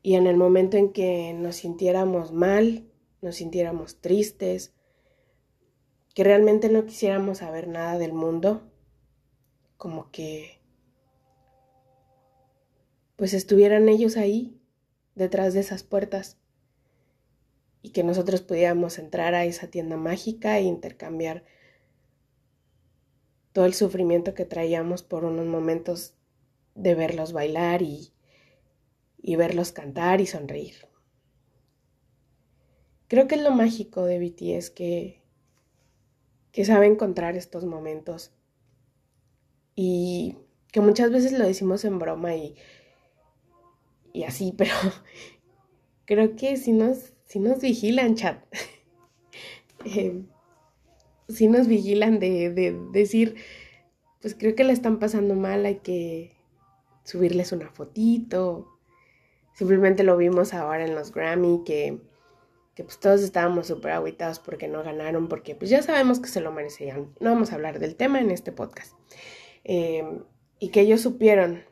y 0.02 0.16
en 0.16 0.28
el 0.28 0.38
momento 0.38 0.78
en 0.78 0.92
que 0.92 1.34
nos 1.34 1.58
sintiéramos 1.58 2.32
mal, 2.32 2.88
nos 3.22 3.36
sintiéramos 3.36 4.00
tristes, 4.00 4.74
que 6.14 6.24
realmente 6.24 6.70
no 6.70 6.86
quisiéramos 6.86 7.40
saber 7.40 7.68
nada 7.68 7.98
del 7.98 8.14
mundo, 8.14 8.72
como 9.78 10.10
que 10.12 10.58
pues 13.16 13.34
estuvieran 13.34 13.90
ellos 13.90 14.16
ahí, 14.16 14.60
detrás 15.16 15.54
de 15.54 15.60
esas 15.60 15.84
puertas, 15.84 16.38
y 17.82 17.92
que 17.92 18.04
nosotros 18.04 18.42
pudiéramos 18.42 19.00
entrar 19.00 19.34
a 19.34 19.46
esa 19.46 19.68
tienda 19.68 19.98
mágica 19.98 20.58
e 20.58 20.64
intercambiar 20.64 21.44
todo 23.54 23.66
el 23.66 23.74
sufrimiento 23.74 24.34
que 24.36 24.46
traíamos 24.46 25.02
por 25.02 25.26
unos 25.26 25.48
momentos 25.48 26.14
de 26.76 26.94
verlos 26.94 27.34
bailar 27.34 27.82
y, 27.82 28.14
y 29.18 29.36
verlos 29.36 29.72
cantar 29.72 30.22
y 30.22 30.28
sonreír. 30.28 30.88
Creo 33.08 33.28
que 33.28 33.36
es 33.36 33.42
lo 33.42 33.52
mágico 33.52 34.06
de 34.06 34.20
BTS 34.20 34.70
que, 34.70 35.22
que 36.52 36.66
sabe 36.66 36.88
encontrar 36.88 37.36
estos 37.36 37.66
momentos 37.66 38.34
y 39.76 40.38
que 40.72 40.82
muchas 40.82 41.12
veces 41.12 41.32
lo 41.32 41.46
decimos 41.46 41.86
en 41.86 42.00
broma 42.00 42.36
y, 42.36 42.56
y 44.14 44.24
así, 44.24 44.54
pero 44.58 44.74
creo 46.06 46.36
que 46.36 46.58
si 46.58 46.72
nos 46.72 47.14
nos 47.36 47.60
vigilan, 47.60 48.16
chat. 48.16 48.44
eh, 49.86 50.24
si 51.30 51.48
nos 51.48 51.68
vigilan 51.68 52.20
de, 52.20 52.52
de, 52.52 52.80
decir, 52.92 53.36
pues 54.22 54.36
creo 54.36 54.56
que 54.56 54.64
la 54.64 54.74
están 54.74 55.00
pasando 55.00 55.36
mal, 55.36 55.66
hay 55.66 55.80
que 55.80 56.36
subirles 57.04 57.52
una 57.52 57.70
fotito. 57.70 58.77
Simplemente 59.58 60.04
lo 60.04 60.18
vimos 60.18 60.54
ahora 60.54 60.86
en 60.86 60.94
los 60.94 61.12
Grammy, 61.12 61.64
que, 61.66 62.00
que 62.76 62.84
pues 62.84 63.00
todos 63.00 63.24
estábamos 63.24 63.66
súper 63.66 63.94
aguitados 63.94 64.38
porque 64.38 64.68
no 64.68 64.84
ganaron, 64.84 65.28
porque 65.28 65.56
pues 65.56 65.72
ya 65.72 65.82
sabemos 65.82 66.20
que 66.20 66.30
se 66.30 66.42
lo 66.42 66.52
merecían. 66.52 67.12
No 67.20 67.32
vamos 67.32 67.52
a 67.52 67.56
hablar 67.56 67.80
del 67.80 67.96
tema 67.96 68.20
en 68.20 68.30
este 68.30 68.52
podcast. 68.52 68.96
Eh, 69.64 70.22
y 70.60 70.70
que 70.70 70.82
ellos 70.82 71.02
supieron 71.02 71.64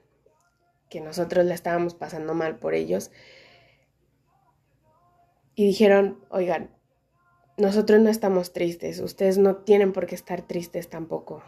que 0.89 0.99
nosotros 0.99 1.45
la 1.45 1.53
estábamos 1.53 1.93
pasando 1.93 2.33
mal 2.33 2.57
por 2.57 2.73
ellos 2.73 3.11
y 5.53 5.67
dijeron, 5.67 6.25
oigan, 6.29 6.71
nosotros 7.55 8.01
no 8.01 8.09
estamos 8.09 8.51
tristes, 8.51 8.99
ustedes 8.99 9.37
no 9.37 9.57
tienen 9.57 9.93
por 9.93 10.07
qué 10.07 10.15
estar 10.15 10.41
tristes 10.41 10.89
tampoco. 10.89 11.43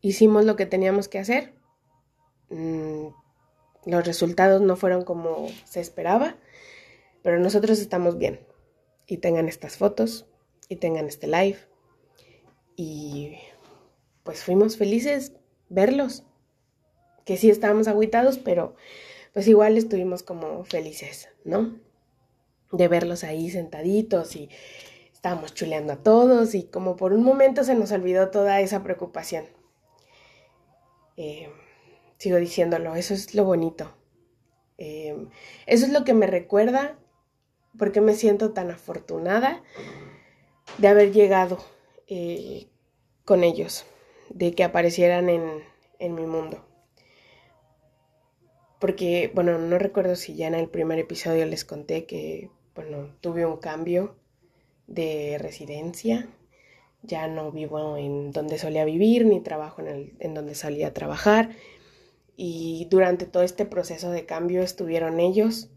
Hicimos 0.00 0.44
lo 0.44 0.56
que 0.56 0.66
teníamos 0.66 1.06
que 1.06 1.20
hacer, 1.20 1.54
mm, 2.50 3.06
los 3.86 4.06
resultados 4.06 4.60
no 4.60 4.76
fueron 4.76 5.02
como 5.04 5.48
se 5.64 5.80
esperaba, 5.80 6.36
pero 7.22 7.38
nosotros 7.38 7.78
estamos 7.78 8.18
bien. 8.18 8.40
Y 9.06 9.18
tengan 9.18 9.48
estas 9.48 9.78
fotos, 9.78 10.26
y 10.68 10.76
tengan 10.76 11.06
este 11.06 11.26
live. 11.26 11.58
Y 12.76 13.38
pues 14.24 14.42
fuimos 14.42 14.76
felices 14.76 15.32
verlos. 15.68 16.24
Que 17.24 17.36
sí 17.36 17.48
estábamos 17.48 17.88
aguitados, 17.88 18.38
pero 18.38 18.76
pues 19.32 19.48
igual 19.48 19.78
estuvimos 19.78 20.22
como 20.22 20.64
felices, 20.64 21.28
¿no? 21.44 21.86
de 22.72 22.88
verlos 22.88 23.24
ahí 23.24 23.50
sentaditos 23.50 24.36
y 24.36 24.48
estábamos 25.12 25.54
chuleando 25.54 25.92
a 25.92 26.02
todos 26.02 26.54
y 26.54 26.64
como 26.64 26.96
por 26.96 27.12
un 27.12 27.22
momento 27.22 27.64
se 27.64 27.74
nos 27.74 27.92
olvidó 27.92 28.30
toda 28.30 28.60
esa 28.60 28.82
preocupación. 28.82 29.46
Eh, 31.16 31.48
sigo 32.18 32.36
diciéndolo, 32.36 32.94
eso 32.96 33.14
es 33.14 33.34
lo 33.34 33.44
bonito. 33.44 33.94
Eh, 34.78 35.16
eso 35.66 35.86
es 35.86 35.92
lo 35.92 36.04
que 36.04 36.14
me 36.14 36.26
recuerda 36.26 36.98
porque 37.78 38.00
me 38.00 38.14
siento 38.14 38.52
tan 38.52 38.70
afortunada 38.70 39.62
de 40.78 40.88
haber 40.88 41.12
llegado 41.12 41.58
eh, 42.08 42.68
con 43.24 43.44
ellos, 43.44 43.86
de 44.30 44.52
que 44.52 44.64
aparecieran 44.64 45.28
en, 45.28 45.62
en 45.98 46.14
mi 46.14 46.26
mundo. 46.26 46.64
Porque, 48.78 49.30
bueno, 49.34 49.58
no 49.58 49.78
recuerdo 49.78 50.16
si 50.16 50.34
ya 50.34 50.48
en 50.48 50.54
el 50.54 50.68
primer 50.68 50.98
episodio 50.98 51.46
les 51.46 51.64
conté 51.64 52.04
que 52.06 52.50
bueno, 52.74 53.16
tuve 53.22 53.46
un 53.46 53.56
cambio 53.56 54.16
de 54.86 55.38
residencia 55.40 56.28
ya 57.06 57.28
no 57.28 57.52
vivo 57.52 57.96
en 57.96 58.32
donde 58.32 58.58
solía 58.58 58.84
vivir, 58.84 59.26
ni 59.26 59.40
trabajo 59.40 59.80
en, 59.80 59.88
el, 59.88 60.12
en 60.18 60.34
donde 60.34 60.54
solía 60.54 60.92
trabajar. 60.92 61.50
Y 62.36 62.86
durante 62.90 63.26
todo 63.26 63.42
este 63.42 63.64
proceso 63.64 64.10
de 64.10 64.26
cambio 64.26 64.62
estuvieron 64.62 65.20
ellos 65.20 65.70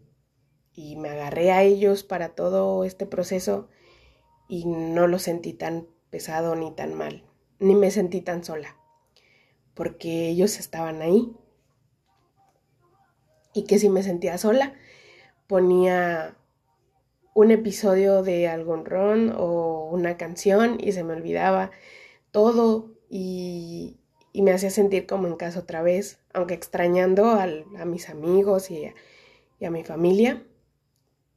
y 0.74 0.96
me 0.96 1.08
agarré 1.08 1.52
a 1.52 1.62
ellos 1.62 2.04
para 2.04 2.34
todo 2.34 2.84
este 2.84 3.06
proceso 3.06 3.68
y 4.48 4.66
no 4.66 5.06
lo 5.06 5.18
sentí 5.18 5.52
tan 5.52 5.86
pesado 6.10 6.56
ni 6.56 6.72
tan 6.72 6.94
mal, 6.94 7.24
ni 7.58 7.74
me 7.74 7.90
sentí 7.90 8.20
tan 8.20 8.44
sola, 8.44 8.76
porque 9.74 10.28
ellos 10.28 10.58
estaban 10.58 11.02
ahí. 11.02 11.32
Y 13.54 13.64
que 13.64 13.78
si 13.78 13.88
me 13.88 14.02
sentía 14.02 14.38
sola, 14.38 14.74
ponía 15.46 16.36
un 17.34 17.50
episodio 17.50 18.22
de 18.22 18.48
algún 18.48 18.84
ron 18.84 19.32
o 19.36 19.88
una 19.90 20.16
canción 20.16 20.78
y 20.80 20.92
se 20.92 21.04
me 21.04 21.14
olvidaba 21.14 21.70
todo 22.32 22.92
y, 23.08 23.99
me 24.34 24.52
hacía 24.52 24.70
sentir 24.70 25.06
como 25.06 25.26
en 25.26 25.36
casa 25.36 25.60
otra 25.60 25.82
vez, 25.82 26.20
aunque 26.32 26.54
extrañando 26.54 27.30
a 27.30 27.84
mis 27.84 28.08
amigos 28.08 28.70
y 28.70 28.86
a 29.64 29.70
mi 29.70 29.84
familia, 29.84 30.42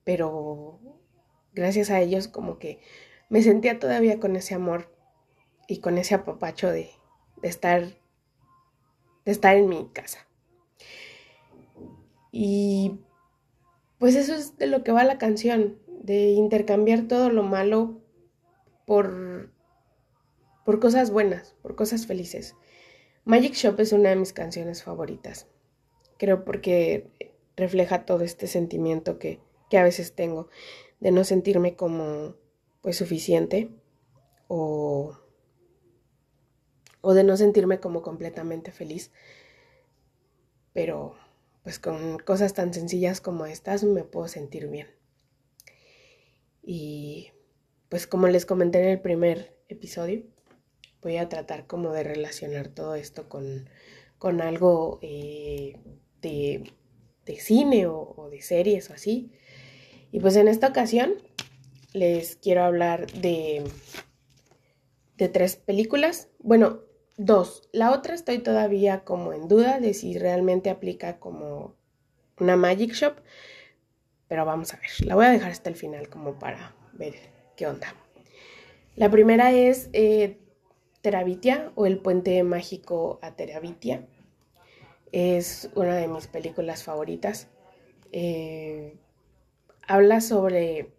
pero 0.04 0.80
gracias 1.54 1.90
a 1.90 2.00
ellos 2.00 2.28
como 2.28 2.60
que 2.60 2.80
me 3.30 3.42
sentía 3.42 3.80
todavía 3.80 4.20
con 4.20 4.36
ese 4.36 4.54
amor 4.54 4.94
y 5.68 5.80
con 5.80 5.98
ese 5.98 6.16
apapacho 6.16 6.70
de, 6.70 6.92
estar 7.42 7.82
de 9.26 9.32
estar 9.32 9.56
en 9.56 9.70
mi 9.70 9.90
casa. 9.94 10.28
Y 12.32 13.00
pues 13.98 14.16
eso 14.16 14.36
es 14.36 14.58
de 14.58 14.68
lo 14.68 14.84
que 14.84 14.92
va 14.92 15.04
la 15.04 15.18
canción, 15.18 15.80
de 15.88 16.32
intercambiar 16.32 17.08
todo 17.08 17.30
lo 17.30 17.44
malo 17.44 18.02
por, 18.86 19.52
por 20.66 20.80
cosas 20.80 21.12
buenas, 21.12 21.56
por 21.62 21.76
cosas 21.76 22.06
felices. 22.06 22.56
Magic 23.26 23.54
Shop 23.54 23.80
es 23.80 23.94
una 23.94 24.10
de 24.10 24.18
mis 24.18 24.34
canciones 24.34 24.84
favoritas. 24.84 25.48
Creo 26.18 26.44
porque 26.44 27.10
refleja 27.56 28.06
todo 28.06 28.24
este 28.24 28.48
sentimiento 28.48 29.18
que, 29.18 29.40
a 29.72 29.82
veces 29.82 30.14
tengo 30.14 30.50
de 31.00 31.12
no 31.12 31.24
sentirme 31.24 31.76
como 31.76 32.36
pues 32.82 32.96
suficiente 32.96 33.72
o, 34.48 35.18
o 37.02 37.14
de 37.16 37.24
no 37.24 37.38
sentirme 37.38 37.80
como 37.80 38.04
completamente 38.04 38.72
feliz. 38.72 39.12
Pero 40.74 41.16
pues 41.64 41.80
con 41.80 42.20
cosas 42.20 42.54
tan 42.54 42.72
sencillas 42.72 43.20
como 43.20 43.48
estas 43.48 43.84
me 43.84 44.04
puedo 44.04 44.28
sentir 44.28 44.68
bien. 44.68 44.88
Y 46.62 47.32
pues 47.90 48.06
como 48.06 48.28
les 48.28 48.46
comenté 48.46 48.80
en 48.80 48.90
el 48.90 49.02
primer 49.02 49.58
episodio, 49.70 50.24
voy 51.04 51.18
a 51.18 51.30
tratar 51.30 51.68
como 51.68 51.92
de 51.92 52.04
relacionar 52.04 52.70
todo 52.70 52.96
esto 52.96 53.30
con, 53.30 53.70
con 54.18 54.42
algo 54.42 55.00
eh, 55.02 55.78
de, 56.22 56.72
de, 57.26 57.40
cine 57.40 57.88
o, 57.88 58.30
de 58.32 58.42
series 58.42 58.90
o 58.90 58.94
así. 58.94 59.32
Y 60.12 60.20
pues 60.20 60.36
en 60.36 60.48
esta 60.48 60.68
ocasión 60.68 61.16
les 61.92 62.36
quiero 62.38 62.64
hablar 62.64 63.12
de, 63.12 63.64
de 65.18 65.30
tres 65.30 65.58
películas. 65.58 66.30
Bueno, 66.40 66.82
dos. 67.18 67.70
La 67.72 67.92
otra 67.92 68.14
estoy 68.16 68.40
todavía 68.40 69.04
como 69.04 69.34
en 69.34 69.48
duda 69.48 69.80
de 69.80 69.94
si 69.94 70.18
realmente 70.18 70.70
aplica 70.70 71.20
como 71.20 71.76
una 72.40 72.56
Magic 72.56 72.94
Shop. 72.94 73.16
Pero 74.28 74.46
vamos 74.46 74.74
a 74.74 74.78
ver. 74.78 74.90
La 75.06 75.16
voy 75.16 75.26
a 75.26 75.32
dejar 75.32 75.52
hasta 75.52 75.70
el 75.70 75.76
final 75.76 76.10
como 76.10 76.40
para 76.40 76.76
ver 76.94 77.14
qué 77.56 77.68
onda. 77.68 77.94
La 78.96 79.10
primera 79.10 79.52
es 79.52 79.90
eh, 79.94 80.38
Terabitia 81.04 81.74
o 81.76 81.86
El 81.86 82.00
Puente 82.00 82.42
Mágico 82.44 83.20
a 83.22 83.36
Terabitia. 83.36 84.08
Es 85.12 85.70
una 85.76 85.98
de 85.98 86.08
mis 86.08 86.28
películas 86.28 86.84
favoritas. 86.84 87.50
Eh, 88.14 88.96
habla 89.86 90.22
sobre 90.22 90.94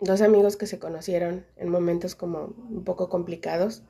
dos 0.00 0.22
amigos 0.22 0.56
que 0.56 0.68
se 0.68 0.78
conocieron 0.78 1.44
en 1.56 1.68
momentos 1.70 2.14
como 2.14 2.54
un 2.70 2.84
poco 2.84 3.08
complicados 3.08 3.82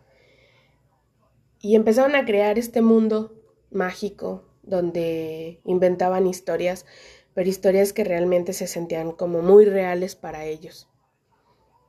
y 1.60 1.74
empezaron 1.74 2.16
a 2.16 2.24
crear 2.24 2.58
este 2.58 2.80
mundo 2.80 3.34
mágico 3.70 4.42
donde 4.62 5.60
inventaban 5.64 6.26
historias, 6.26 6.86
pero 7.34 7.50
historias 7.50 7.92
que 7.92 8.04
realmente 8.04 8.54
se 8.54 8.66
sentían 8.66 9.12
como 9.12 9.42
muy 9.42 9.66
reales 9.66 10.16
para 10.16 10.46
ellos. 10.46 10.88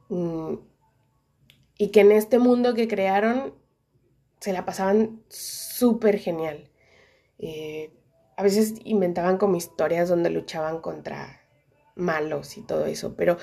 Mm, 0.10 0.56
y 1.78 1.90
que 1.90 2.02
en 2.02 2.12
este 2.12 2.40
mundo 2.40 2.74
que 2.74 2.88
crearon 2.88 3.54
se 4.40 4.54
la 4.54 4.66
pasaban 4.66 5.22
súper 5.30 6.18
genial. 6.20 6.70
Eh, 7.40 7.92
a 8.36 8.44
veces 8.44 8.76
inventaban 8.84 9.38
como 9.38 9.56
historias 9.56 10.10
donde 10.10 10.30
luchaban 10.30 10.80
contra 10.80 11.42
malos 11.96 12.58
y 12.58 12.62
todo 12.62 12.86
eso, 12.86 13.16
pero 13.16 13.38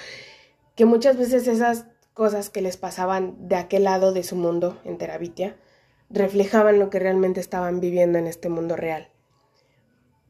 que 0.77 0.85
muchas 0.85 1.17
veces 1.17 1.49
esas 1.49 1.87
cosas 2.13 2.49
que 2.49 2.63
les 2.63 2.77
pasaban 2.77 3.49
de 3.49 3.57
aquel 3.57 3.85
lado 3.85 4.13
de 4.13 4.23
su 4.23 4.37
mundo 4.37 4.81
en 4.85 4.99
Terabitia 4.99 5.57
reflejaban 6.11 6.79
lo 6.79 6.91
que 6.91 7.01
realmente 7.01 7.41
estaban 7.41 7.81
viviendo 7.81 8.19
en 8.19 8.29
este 8.29 8.49
mundo 8.49 8.77
real. 8.77 9.09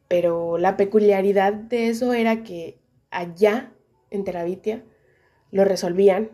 Pero 0.07 0.57
la 0.57 0.77
peculiaridad 0.77 1.53
de 1.53 1.89
eso 1.89 2.13
era 2.13 2.43
que 2.43 2.79
allá 3.11 3.71
en 4.09 4.23
Terabitia 4.23 4.83
lo 5.51 5.63
resolvían 5.63 6.31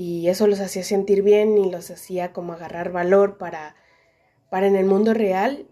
y 0.00 0.28
eso 0.28 0.46
los 0.46 0.60
hacía 0.60 0.84
sentir 0.84 1.22
bien 1.22 1.58
y 1.58 1.72
los 1.72 1.90
hacía 1.90 2.32
como 2.32 2.52
agarrar 2.52 2.92
valor 2.92 3.36
para, 3.36 3.74
para 4.48 4.68
en 4.68 4.76
el 4.76 4.86
mundo 4.86 5.12
real 5.12 5.66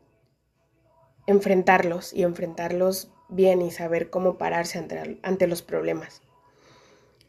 enfrentarlos 1.28 2.12
y 2.12 2.24
enfrentarlos 2.24 3.12
bien 3.28 3.62
y 3.62 3.70
saber 3.70 4.10
cómo 4.10 4.36
pararse 4.36 4.80
ante, 4.80 5.20
ante 5.22 5.46
los 5.46 5.62
problemas. 5.62 6.22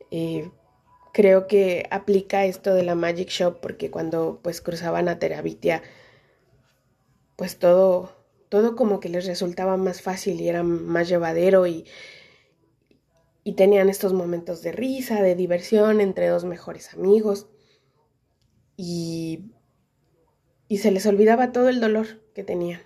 Eh, 0.10 0.50
creo 1.14 1.46
que 1.46 1.86
aplica 1.92 2.46
esto 2.46 2.74
de 2.74 2.82
la 2.82 2.96
Magic 2.96 3.30
Shop 3.30 3.60
porque 3.62 3.92
cuando 3.92 4.40
pues 4.42 4.60
cruzaban 4.60 5.08
a 5.08 5.20
Terabitia, 5.20 5.84
pues 7.36 7.60
todo, 7.60 8.12
todo 8.50 8.76
como 8.76 9.00
que 9.00 9.10
les 9.10 9.28
resultaba 9.28 9.78
más 9.78 10.02
fácil 10.02 10.42
y 10.42 10.50
era 10.50 10.64
más 10.64 11.08
llevadero 11.08 11.68
y, 11.68 11.86
y 13.48 13.54
tenían 13.54 13.88
estos 13.88 14.12
momentos 14.12 14.62
de 14.62 14.74
risa, 14.74 15.22
de 15.22 15.34
diversión 15.34 16.02
entre 16.02 16.28
dos 16.28 16.44
mejores 16.44 16.94
amigos 16.94 17.48
y, 18.76 19.54
y 20.68 20.80
se 20.80 20.92
les 20.92 21.06
olvidaba 21.06 21.54
todo 21.54 21.70
el 21.70 21.80
dolor 21.80 22.22
que 22.36 22.44
tenían. 22.44 22.82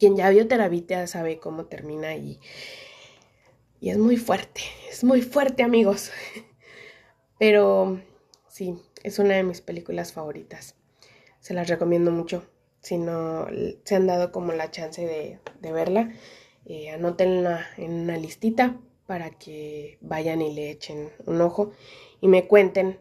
Quien 0.00 0.16
ya 0.16 0.30
vio 0.30 0.48
Terabitia 0.48 1.06
sabe 1.06 1.38
cómo 1.38 1.66
termina 1.66 2.16
y, 2.16 2.40
y 3.78 3.90
es 3.90 3.98
muy 3.98 4.16
fuerte, 4.16 4.62
es 4.90 5.04
muy 5.04 5.22
fuerte 5.22 5.62
amigos. 5.62 6.10
Pero 7.38 8.00
sí, 8.48 8.74
es 9.04 9.20
una 9.20 9.36
de 9.36 9.44
mis 9.44 9.60
películas 9.60 10.12
favoritas. 10.12 10.74
Se 11.38 11.54
las 11.54 11.68
recomiendo 11.68 12.10
mucho. 12.10 12.50
Si 12.80 12.98
no 12.98 13.46
se 13.84 13.94
han 13.94 14.08
dado 14.08 14.32
como 14.32 14.50
la 14.54 14.72
chance 14.72 15.06
de, 15.06 15.38
verla, 15.70 16.12
eh, 16.64 16.90
anótenla 16.90 17.64
en 17.76 17.92
una 17.92 18.16
listita 18.16 18.76
para 19.10 19.30
que 19.30 19.98
vayan 20.02 20.40
y 20.40 20.54
le 20.54 20.70
echen 20.70 21.10
un 21.26 21.40
ojo 21.40 21.72
y 22.20 22.28
me 22.28 22.46
cuenten 22.46 23.00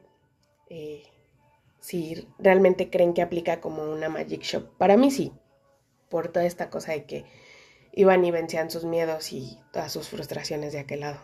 eh, 0.67 1.03
si 1.79 2.27
realmente 2.39 2.89
creen 2.89 3.13
que 3.13 3.21
aplica 3.21 3.61
como 3.61 3.83
una 3.83 4.09
Magic 4.09 4.41
Shop. 4.41 4.75
Para 4.79 4.97
mí 4.97 5.11
sí, 5.11 5.33
por 6.09 6.29
toda 6.29 6.47
esta 6.47 6.71
cosa 6.71 6.93
de 6.93 7.05
que 7.05 7.25
iban 7.93 8.25
y 8.25 8.31
vencían 8.31 8.71
sus 8.71 8.85
miedos 8.85 9.31
y 9.33 9.59
todas 9.71 9.91
sus 9.91 10.07
frustraciones 10.07 10.73
de 10.73 10.79
aquel 10.79 11.01
lado. 11.01 11.19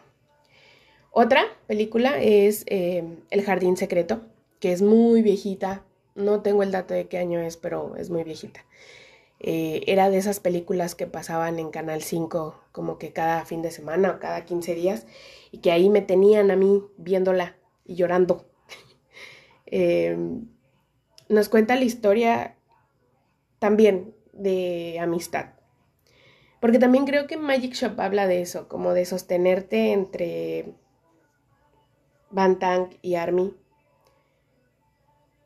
Otra 1.10 1.46
película 1.66 2.22
es 2.22 2.64
eh, 2.68 3.04
El 3.32 3.42
Jardín 3.42 3.78
Secreto, 3.78 4.22
que 4.60 4.72
es 4.72 4.84
muy 4.84 5.24
viejita. 5.24 5.84
No 6.14 6.44
tengo 6.44 6.62
el 6.62 6.70
dato 6.70 6.94
de 6.94 7.08
qué 7.08 7.18
año 7.18 7.40
es, 7.40 7.58
pero 7.58 7.96
es 7.96 8.12
muy 8.12 8.24
viejita. 8.24 8.64
Eh, 9.40 9.82
era 9.88 10.12
de 10.12 10.18
esas 10.20 10.40
películas 10.40 10.94
que 10.94 11.08
pasaban 11.08 11.58
en 11.58 11.72
Canal 11.72 12.04
5 12.04 12.65
como 12.76 12.98
que 12.98 13.14
cada 13.14 13.46
fin 13.46 13.62
de 13.62 13.72
semana 13.72 14.12
o 14.12 14.20
cada 14.20 14.44
15 14.44 14.76
días 14.76 15.08
y 15.50 15.60
que 15.60 15.72
ahí 15.72 15.90
me 15.90 16.02
tenían 16.02 16.52
a 16.52 16.58
mí 16.58 16.84
viéndola 16.98 17.56
y 17.86 17.96
llorando. 17.96 18.50
Em, 19.66 20.50
nos 21.30 21.48
cuenta 21.48 21.78
la 21.78 21.86
historia 21.86 22.58
también 23.60 24.14
de 24.34 25.00
amistad. 25.00 25.54
Porque 26.60 26.78
también 26.78 27.06
creo 27.06 27.28
que 27.28 27.38
Magic 27.38 27.74
Shop 27.74 27.98
habla 28.02 28.28
de 28.28 28.42
eso, 28.42 28.68
como 28.68 28.94
de 28.94 29.06
sostenerte 29.06 29.94
entre 29.94 30.76
Van 32.30 32.60
Tank 32.60 32.96
y 33.02 33.16
Army, 33.16 33.56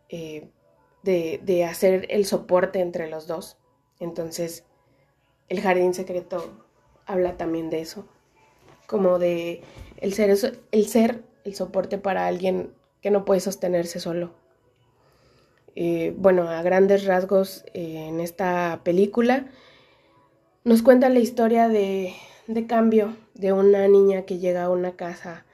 eh, 0.10 0.50
de, 1.04 1.40
de 1.44 1.64
hacer 1.66 2.08
el 2.10 2.26
soporte 2.26 2.80
entre 2.80 3.08
los 3.08 3.28
dos. 3.28 3.60
Entonces, 4.00 4.66
el 5.48 5.62
jardín 5.62 5.94
secreto 5.94 6.69
habla 7.10 7.38
también 7.38 7.72
de 7.72 7.82
eso, 7.82 8.06
como 8.86 9.18
de 9.18 9.62
el 9.98 10.14
ser, 10.14 10.30
el 10.72 10.88
ser 10.88 11.24
el 11.44 11.56
soporte 11.56 11.98
para 11.98 12.28
alguien 12.28 12.72
que 13.02 13.10
no 13.10 13.26
puede 13.26 13.40
sostenerse 13.40 14.00
solo. 14.00 14.32
Eh, 15.76 16.14
bueno, 16.18 16.50
a 16.50 16.62
grandes 16.62 17.06
rasgos 17.06 17.66
eh, 17.74 18.08
en 18.08 18.20
esta 18.20 18.82
película 18.84 19.48
nos 20.64 20.84
cuenta 20.84 21.10
la 21.10 21.20
historia 21.20 21.68
de, 21.68 22.14
de 22.48 22.68
cambio 22.68 23.16
de 23.34 23.54
una 23.54 23.88
niña 23.88 24.24
que 24.24 24.38
llega 24.38 24.66
a 24.66 24.70
una 24.70 24.96
casa 24.96 25.46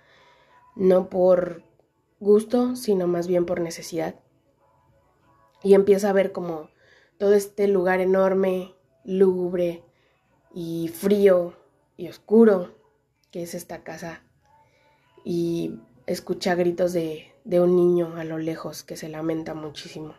no 0.75 1.09
por 1.09 1.63
gusto, 2.19 2.75
sino 2.75 3.07
más 3.07 3.27
bien 3.27 3.45
por 3.45 3.61
necesidad. 3.61 4.15
Y 5.63 5.73
empieza 5.73 6.09
a 6.09 6.13
ver 6.13 6.33
como 6.33 6.69
todo 7.17 7.33
este 7.33 7.67
lugar 7.69 8.01
enorme, 8.01 8.73
lúgubre 9.05 9.84
y 10.55 10.87
frío 10.87 11.53
y 11.97 12.07
oscuro 12.07 12.73
que 13.29 13.43
es 13.43 13.53
esta 13.53 13.83
casa. 13.83 14.23
Y 15.23 15.79
escucha 16.07 16.55
gritos 16.55 16.93
de, 16.93 17.33
de 17.43 17.59
un 17.59 17.75
niño 17.75 18.15
a 18.15 18.23
lo 18.23 18.37
lejos 18.37 18.83
que 18.83 18.95
se 18.95 19.09
lamenta 19.09 19.53
muchísimo. 19.53 20.15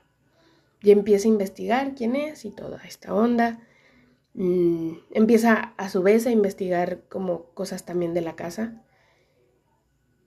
Y 0.82 0.90
empieza 0.90 1.26
a 1.26 1.32
investigar 1.32 1.94
quién 1.94 2.14
es 2.14 2.44
y 2.44 2.50
toda 2.50 2.84
esta 2.84 3.14
onda. 3.14 3.66
Mm, 4.34 4.98
empieza 5.12 5.72
a 5.78 5.88
su 5.88 6.02
vez 6.02 6.26
a 6.26 6.30
investigar 6.30 7.00
como 7.08 7.44
cosas 7.54 7.86
también 7.86 8.12
de 8.12 8.20
la 8.20 8.36
casa 8.36 8.84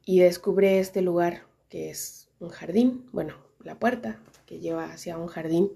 y 0.04 0.22
descubre 0.22 0.80
este 0.80 1.04
lugar 1.04 1.43
que 1.69 1.91
es 1.91 2.30
un 2.39 2.50
jardín, 2.50 3.08
bueno, 3.12 3.36
la 3.60 3.78
puerta 3.78 4.19
que 4.48 4.60
lleva 4.60 4.86
hacia 4.86 5.19
un 5.19 5.28
jardín. 5.28 5.69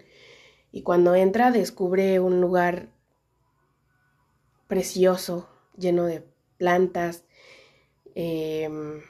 Y 0.71 0.81
cuando 0.81 1.13
entra 1.13 1.51
descubre 1.51 2.19
un 2.19 2.41
lugar 2.41 2.89
precioso, 4.67 5.49
lleno 5.77 6.05
de 6.05 6.23
plantas, 6.57 7.25
em, 8.15 9.01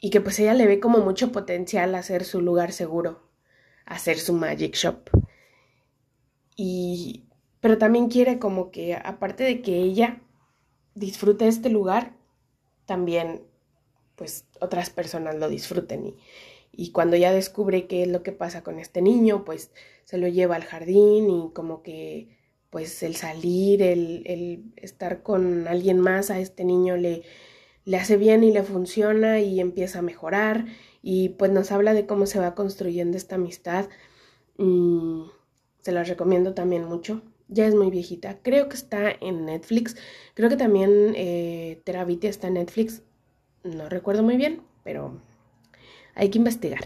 y 0.00 0.10
que 0.10 0.20
pues 0.20 0.38
ella 0.40 0.54
le 0.54 0.66
ve 0.66 0.80
como 0.80 0.98
mucho 0.98 1.32
potencial 1.32 1.94
hacer 1.94 2.24
su 2.24 2.40
lugar 2.40 2.72
seguro, 2.72 3.22
hacer 3.86 4.18
su 4.18 4.32
magic 4.32 4.74
shop. 4.74 5.10
Y, 6.56 7.24
pero 7.60 7.78
también 7.78 8.08
quiere 8.08 8.38
como 8.38 8.70
que, 8.70 8.94
aparte 8.94 9.44
de 9.44 9.62
que 9.62 9.76
ella 9.76 10.22
disfrute 10.94 11.48
este 11.48 11.70
lugar, 11.70 12.14
también 12.86 13.42
pues 14.16 14.46
otras 14.60 14.90
personas 14.90 15.36
lo 15.36 15.48
disfruten 15.48 16.06
y, 16.06 16.16
y 16.72 16.90
cuando 16.92 17.16
ya 17.16 17.32
descubre 17.32 17.86
qué 17.86 18.02
es 18.02 18.08
lo 18.08 18.22
que 18.22 18.32
pasa 18.32 18.62
con 18.62 18.78
este 18.78 19.02
niño, 19.02 19.44
pues 19.44 19.70
se 20.04 20.18
lo 20.18 20.26
lleva 20.28 20.56
al 20.56 20.64
jardín 20.64 21.30
y 21.30 21.50
como 21.52 21.82
que 21.82 22.36
pues 22.72 23.02
el 23.02 23.16
salir, 23.16 23.82
el, 23.82 24.22
el 24.24 24.72
estar 24.76 25.22
con 25.22 25.68
alguien 25.68 26.00
más 26.00 26.30
a 26.30 26.40
este 26.40 26.64
niño 26.64 26.96
le, 26.96 27.22
le 27.84 27.98
hace 27.98 28.16
bien 28.16 28.42
y 28.44 28.50
le 28.50 28.62
funciona 28.62 29.40
y 29.40 29.60
empieza 29.60 29.98
a 29.98 30.02
mejorar 30.02 30.64
y 31.02 31.28
pues 31.30 31.50
nos 31.50 31.70
habla 31.70 31.92
de 31.92 32.06
cómo 32.06 32.24
se 32.24 32.38
va 32.38 32.54
construyendo 32.54 33.18
esta 33.18 33.34
amistad. 33.34 33.90
Se 34.56 35.92
las 35.92 36.08
recomiendo 36.08 36.54
también 36.54 36.84
mucho. 36.84 37.20
Ya 37.48 37.66
es 37.66 37.74
muy 37.74 37.90
viejita. 37.90 38.38
Creo 38.40 38.70
que 38.70 38.76
está 38.76 39.10
en 39.20 39.44
Netflix. 39.44 39.96
Creo 40.32 40.48
que 40.48 40.56
también 40.56 41.12
eh, 41.14 41.82
está 42.22 42.46
en 42.46 42.54
Netflix. 42.54 43.02
No 43.64 43.90
recuerdo 43.90 44.22
muy 44.22 44.38
bien, 44.38 44.62
pero 44.82 45.20
hay 46.14 46.30
que 46.30 46.38
investigar. 46.38 46.84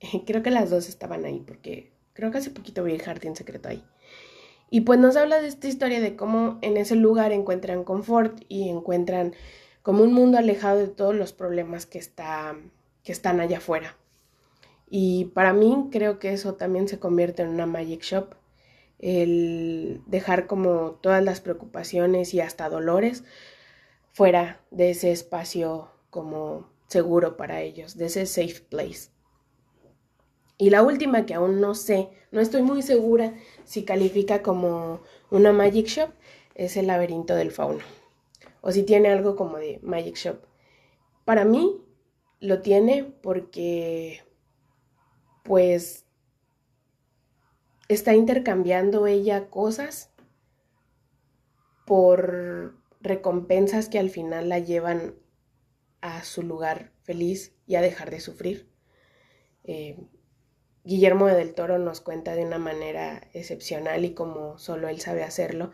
Creo 0.26 0.42
que 0.42 0.50
las 0.50 0.68
dos 0.68 0.90
estaban 0.90 1.24
ahí 1.24 1.42
porque 1.46 1.96
creo 2.12 2.30
que 2.30 2.38
hace 2.38 2.50
poquito 2.50 2.82
vi 2.82 2.92
el 2.92 3.02
jardín 3.02 3.36
secreto 3.36 3.68
ahí. 3.68 3.84
Y 4.70 4.82
pues 4.82 4.98
nos 4.98 5.16
habla 5.16 5.40
de 5.40 5.48
esta 5.48 5.68
historia 5.68 6.00
de 6.00 6.16
cómo 6.16 6.58
en 6.62 6.76
ese 6.76 6.96
lugar 6.96 7.32
encuentran 7.32 7.84
confort 7.84 8.40
y 8.48 8.68
encuentran 8.68 9.34
como 9.82 10.02
un 10.02 10.12
mundo 10.12 10.38
alejado 10.38 10.78
de 10.78 10.88
todos 10.88 11.14
los 11.14 11.32
problemas 11.32 11.86
que, 11.86 11.98
está, 11.98 12.56
que 13.04 13.12
están 13.12 13.40
allá 13.40 13.58
afuera. 13.58 13.96
Y 14.90 15.26
para 15.26 15.52
mí 15.52 15.88
creo 15.92 16.18
que 16.18 16.32
eso 16.32 16.54
también 16.54 16.88
se 16.88 16.98
convierte 16.98 17.42
en 17.42 17.48
una 17.48 17.66
magic 17.66 18.02
shop, 18.02 18.34
el 18.98 20.00
dejar 20.06 20.46
como 20.46 20.92
todas 21.02 21.22
las 21.22 21.40
preocupaciones 21.40 22.34
y 22.34 22.40
hasta 22.40 22.68
dolores 22.68 23.24
fuera 24.12 24.60
de 24.70 24.90
ese 24.90 25.12
espacio 25.12 25.90
como 26.10 26.68
seguro 26.88 27.36
para 27.36 27.60
ellos, 27.60 27.96
de 27.96 28.06
ese 28.06 28.26
safe 28.26 28.60
place. 28.68 29.10
Y 30.58 30.70
la 30.70 30.82
última 30.82 31.26
que 31.26 31.34
aún 31.34 31.60
no 31.60 31.74
sé, 31.74 32.08
no 32.30 32.40
estoy 32.40 32.62
muy 32.62 32.82
segura 32.82 33.34
si 33.64 33.84
califica 33.84 34.42
como 34.42 35.02
una 35.30 35.52
Magic 35.52 35.86
Shop, 35.86 36.10
es 36.54 36.76
el 36.76 36.86
laberinto 36.86 37.34
del 37.34 37.50
fauno. 37.50 37.84
O 38.62 38.72
si 38.72 38.82
tiene 38.82 39.10
algo 39.10 39.36
como 39.36 39.58
de 39.58 39.78
Magic 39.82 40.16
Shop. 40.16 40.38
Para 41.24 41.44
mí 41.44 41.82
lo 42.40 42.62
tiene 42.62 43.04
porque 43.04 44.22
pues 45.42 46.06
está 47.88 48.14
intercambiando 48.14 49.06
ella 49.06 49.48
cosas 49.48 50.10
por 51.86 52.76
recompensas 53.00 53.88
que 53.88 53.98
al 53.98 54.10
final 54.10 54.48
la 54.48 54.58
llevan 54.58 55.14
a 56.00 56.24
su 56.24 56.42
lugar 56.42 56.92
feliz 57.02 57.54
y 57.66 57.76
a 57.76 57.82
dejar 57.82 58.10
de 58.10 58.20
sufrir. 58.20 58.68
Eh, 59.64 59.98
Guillermo 60.86 61.26
del 61.26 61.52
Toro 61.52 61.78
nos 61.78 62.00
cuenta 62.00 62.36
de 62.36 62.46
una 62.46 62.58
manera 62.58 63.26
excepcional 63.32 64.04
y 64.04 64.14
como 64.14 64.56
solo 64.56 64.88
él 64.88 65.00
sabe 65.00 65.24
hacerlo, 65.24 65.72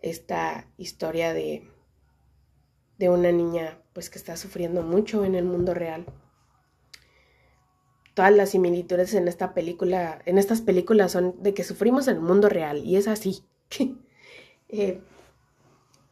esta 0.00 0.66
historia 0.78 1.34
de, 1.34 1.68
de 2.98 3.10
una 3.10 3.32
niña 3.32 3.78
pues 3.92 4.08
que 4.08 4.18
está 4.18 4.38
sufriendo 4.38 4.80
mucho 4.80 5.26
en 5.26 5.34
el 5.34 5.44
mundo 5.44 5.74
real. 5.74 6.06
Todas 8.14 8.32
las 8.32 8.48
similitudes 8.50 9.12
en 9.12 9.28
esta 9.28 9.52
película, 9.52 10.22
en 10.24 10.38
estas 10.38 10.62
películas 10.62 11.12
son 11.12 11.34
de 11.42 11.52
que 11.52 11.62
sufrimos 11.62 12.08
en 12.08 12.16
el 12.16 12.22
mundo 12.22 12.48
real 12.48 12.82
y 12.82 12.96
es 12.96 13.08
así. 13.08 13.44
Eh, 14.68 15.00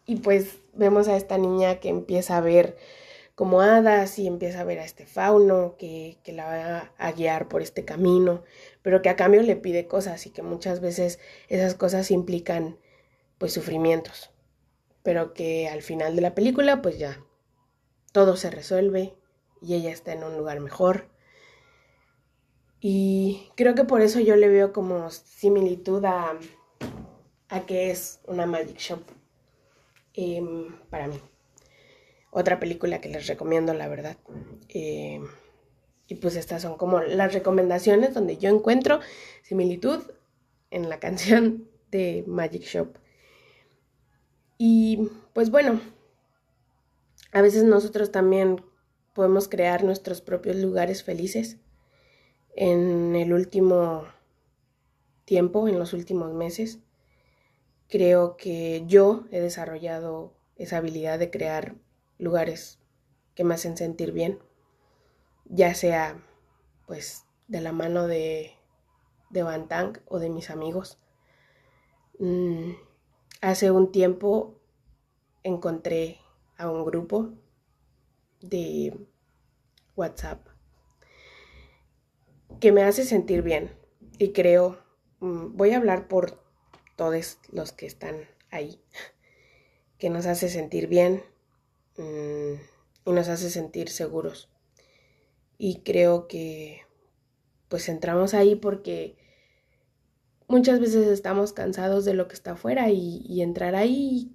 y 0.07 0.17
pues 0.21 0.61
vemos 0.75 1.09
a 1.09 1.17
esta 1.17 1.39
niña 1.39 1.81
que 1.81 1.89
empieza 1.89 2.37
a 2.37 2.41
ver 2.41 2.77
como 3.35 3.61
hadas 3.61 4.19
y 4.19 4.27
empieza 4.27 4.61
a 4.61 4.65
ver 4.65 4.79
a 4.79 4.85
este 4.85 5.07
fauno 5.07 5.77
que, 5.77 6.19
que 6.23 6.33
la 6.33 6.47
va 6.47 6.93
a 6.99 7.13
guiar 7.13 7.49
por 7.49 7.63
este 7.63 7.85
camino, 7.85 8.45
pero 8.83 9.03
que 9.03 9.09
a 9.09 9.17
cambio 9.17 9.43
le 9.43 9.57
pide 9.57 9.89
cosas 9.89 10.27
y 10.27 10.31
que 10.31 10.43
muchas 10.43 10.81
veces 10.81 11.19
esas 11.49 11.75
cosas 11.75 12.11
implican 12.11 12.79
pues 13.39 13.53
sufrimientos, 13.53 14.31
pero 15.03 15.35
que 15.35 15.69
al 15.69 15.83
final 15.83 16.15
de 16.15 16.23
la 16.23 16.35
película 16.35 16.81
pues 16.81 16.99
ya 16.99 17.25
todo 18.13 18.37
se 18.37 18.51
resuelve 18.51 19.17
y 19.61 19.75
ella 19.75 19.91
está 19.91 20.13
en 20.13 20.23
un 20.23 20.37
lugar 20.37 20.61
mejor. 20.61 21.09
Y 22.81 23.51
creo 23.57 23.75
que 23.75 23.85
por 23.85 24.03
eso 24.03 24.21
yo 24.21 24.37
le 24.37 24.49
veo 24.49 24.73
como 24.73 25.11
similitud 25.11 26.05
a, 26.05 26.39
a 27.49 27.61
que 27.67 27.91
es 27.91 28.21
una 28.27 28.47
Magic 28.47 28.77
Shop 28.77 29.01
em, 30.13 30.79
para 30.91 31.09
mí. 31.09 31.21
Otra 32.37 32.59
película 32.59 33.01
que 33.01 33.09
les 33.09 33.29
recomiendo, 33.29 33.75
la 33.75 33.87
verdad. 33.87 34.17
Eh, 34.69 35.21
y 36.09 36.17
pues 36.17 36.35
estas 36.35 36.63
son 36.63 36.77
como 36.77 37.01
las 37.01 37.33
recomendaciones 37.33 38.13
donde 38.13 38.39
yo 38.39 38.51
encuentro 38.51 38.99
similitud 39.45 40.01
en 40.73 40.89
la 40.89 40.99
canción 41.07 41.69
de 41.93 42.25
Magic 42.27 42.63
Shop. 42.63 42.99
Y 44.59 45.11
pues 45.33 45.53
bueno, 45.53 45.81
a 47.31 47.41
veces 47.41 47.63
nosotros 47.63 48.11
también 48.11 48.65
podemos 49.13 49.47
crear 49.47 49.85
nuestros 49.85 50.21
propios 50.21 50.57
lugares 50.57 51.05
felices. 51.05 51.59
En 52.57 53.15
el 53.15 53.33
último 53.33 54.09
tiempo, 55.25 55.69
en 55.69 55.79
los 55.79 55.93
últimos 55.93 56.35
meses, 56.35 56.81
creo 57.89 58.37
que 58.37 58.83
yo 58.89 59.25
he 59.31 59.41
desarrollado 59.41 60.35
esa 60.57 60.79
habilidad 60.79 61.21
de 61.21 61.31
crear 61.31 61.77
lugares 62.25 62.81
que 63.35 63.45
me 63.45 63.55
hacen 63.55 63.77
sentir 63.77 64.13
bien, 64.13 64.41
ya 65.45 65.75
sea 65.75 66.21
pues 66.87 67.25
de 67.49 67.61
la 67.61 67.73
mano 67.73 68.07
de, 68.07 68.53
de 69.31 69.43
Bantang 69.43 70.01
o 70.07 70.19
de 70.19 70.31
mis 70.31 70.51
amigos. 70.51 70.99
Mm, 72.19 72.73
hace 73.41 73.71
un 73.71 73.93
tiempo 73.93 74.61
encontré 75.43 76.19
a 76.57 76.71
un 76.71 76.85
grupo 76.85 77.35
de 78.41 79.07
WhatsApp 79.97 80.47
que 82.61 82.73
me 82.73 82.83
hace 82.83 83.05
sentir 83.05 83.43
bien 83.43 83.77
y 84.19 84.33
creo, 84.33 84.79
mm, 85.21 85.57
voy 85.57 85.73
a 85.73 85.77
hablar 85.77 86.09
por 86.09 86.43
todos 86.97 87.39
los 87.51 87.73
que 87.73 87.87
están 87.87 88.17
ahí, 88.51 88.81
que 89.99 90.11
nos 90.11 90.27
hace 90.27 90.49
sentir 90.49 90.87
bien, 90.87 91.25
Mm, 91.97 92.55
y 93.07 93.13
nos 93.13 93.29
hace 93.29 93.51
sentir 93.51 93.89
seguros. 93.89 94.49
Y 95.59 95.83
creo 95.83 96.27
que 96.29 96.83
pues 97.69 97.89
entramos 97.89 98.35
ahí 98.35 98.55
porque 98.57 99.17
muchas 100.49 100.81
veces 100.81 101.07
estamos 101.09 101.53
cansados 101.53 102.05
de 102.05 102.15
lo 102.15 102.29
que 102.29 102.35
está 102.35 102.53
afuera 102.53 102.91
y, 102.91 103.43
entrar 103.43 103.75
ahí 103.75 104.33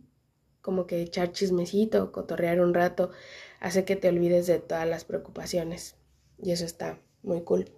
como 0.62 0.88
que 0.88 1.02
echar 1.02 1.32
chismecito, 1.32 2.12
cotorrear 2.12 2.60
un 2.62 2.74
rato, 2.74 3.12
hace 3.60 3.86
que 3.86 3.96
te 3.96 4.10
olvides 4.10 4.48
de 4.48 4.60
todas 4.60 4.88
las 4.88 5.06
preocupaciones. 5.06 5.96
y 6.42 6.52
eso 6.52 6.66
está 6.66 7.00
muy 7.24 7.42
cool. 7.44 7.72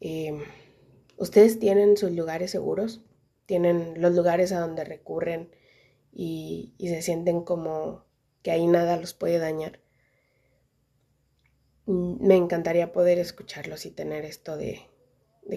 Em, 0.00 0.42
¿Ustedes 1.16 1.58
tienen 1.58 1.96
sus 1.96 2.10
lugares 2.12 2.50
seguros? 2.50 3.02
¿Tienen 3.46 4.00
los 4.00 4.14
lugares 4.14 4.52
a 4.52 4.60
donde 4.60 4.84
recurren 4.84 5.50
y, 6.12 6.74
se 6.78 7.02
sienten 7.02 7.42
como 7.42 8.03
que 8.44 8.52
ahí 8.52 8.68
nada 8.68 8.96
los 8.98 9.14
puede 9.14 9.38
dañar? 9.38 9.80
Mm, 11.86 12.26
me 12.26 12.36
encantaría 12.36 12.92
poder 12.92 13.18
escucharlos 13.18 13.86
y 13.86 13.90
tener 13.90 14.24
esto 14.24 14.56
de, 14.56 14.82